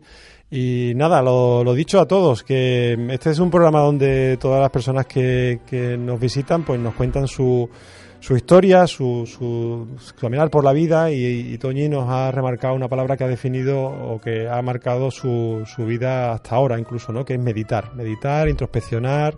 [0.50, 5.06] Y nada, lo, dicho a todos, que este es un programa donde todas las personas
[5.06, 7.70] que, que nos visitan pues nos cuentan su,
[8.20, 9.88] su historia, su, su,
[10.20, 13.86] caminar por la vida y, y, Toñi nos ha remarcado una palabra que ha definido
[13.86, 17.24] o que ha marcado su, su vida hasta ahora incluso, ¿no?
[17.24, 19.38] que es meditar, meditar, introspeccionar,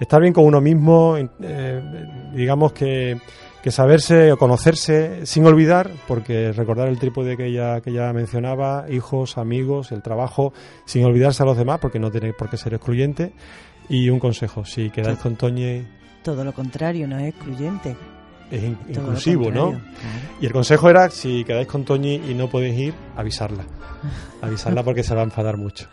[0.00, 3.20] estar bien con uno mismo, eh, digamos que,
[3.62, 8.86] que, saberse o conocerse sin olvidar, porque recordar el trípode que ella, que ella mencionaba,
[8.90, 10.52] hijos, amigos, el trabajo,
[10.86, 13.32] sin olvidarse a los demás, porque no tiene por qué ser excluyente.
[13.88, 15.86] Y un consejo, si quedáis con Toñi...
[16.22, 17.96] Todo lo contrario, no es excluyente
[18.50, 19.80] es inclusivo, ¿no?
[20.40, 23.64] Y el consejo era, si quedáis con Toñi y no podéis ir, avisarla.
[24.42, 25.86] Avisarla porque se va a enfadar mucho.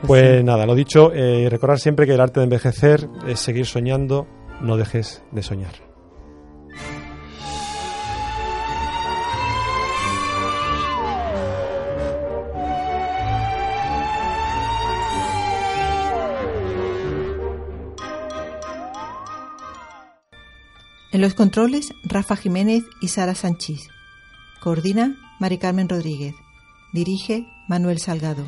[0.00, 3.66] Pues, pues nada, lo dicho, eh, recordar siempre que el arte de envejecer es seguir
[3.66, 4.26] soñando,
[4.60, 5.72] no dejes de soñar.
[21.16, 23.88] En los controles, Rafa Jiménez y Sara Sanchís.
[24.60, 26.34] Coordina Mari Carmen Rodríguez.
[26.92, 28.44] Dirige Manuel Salgado.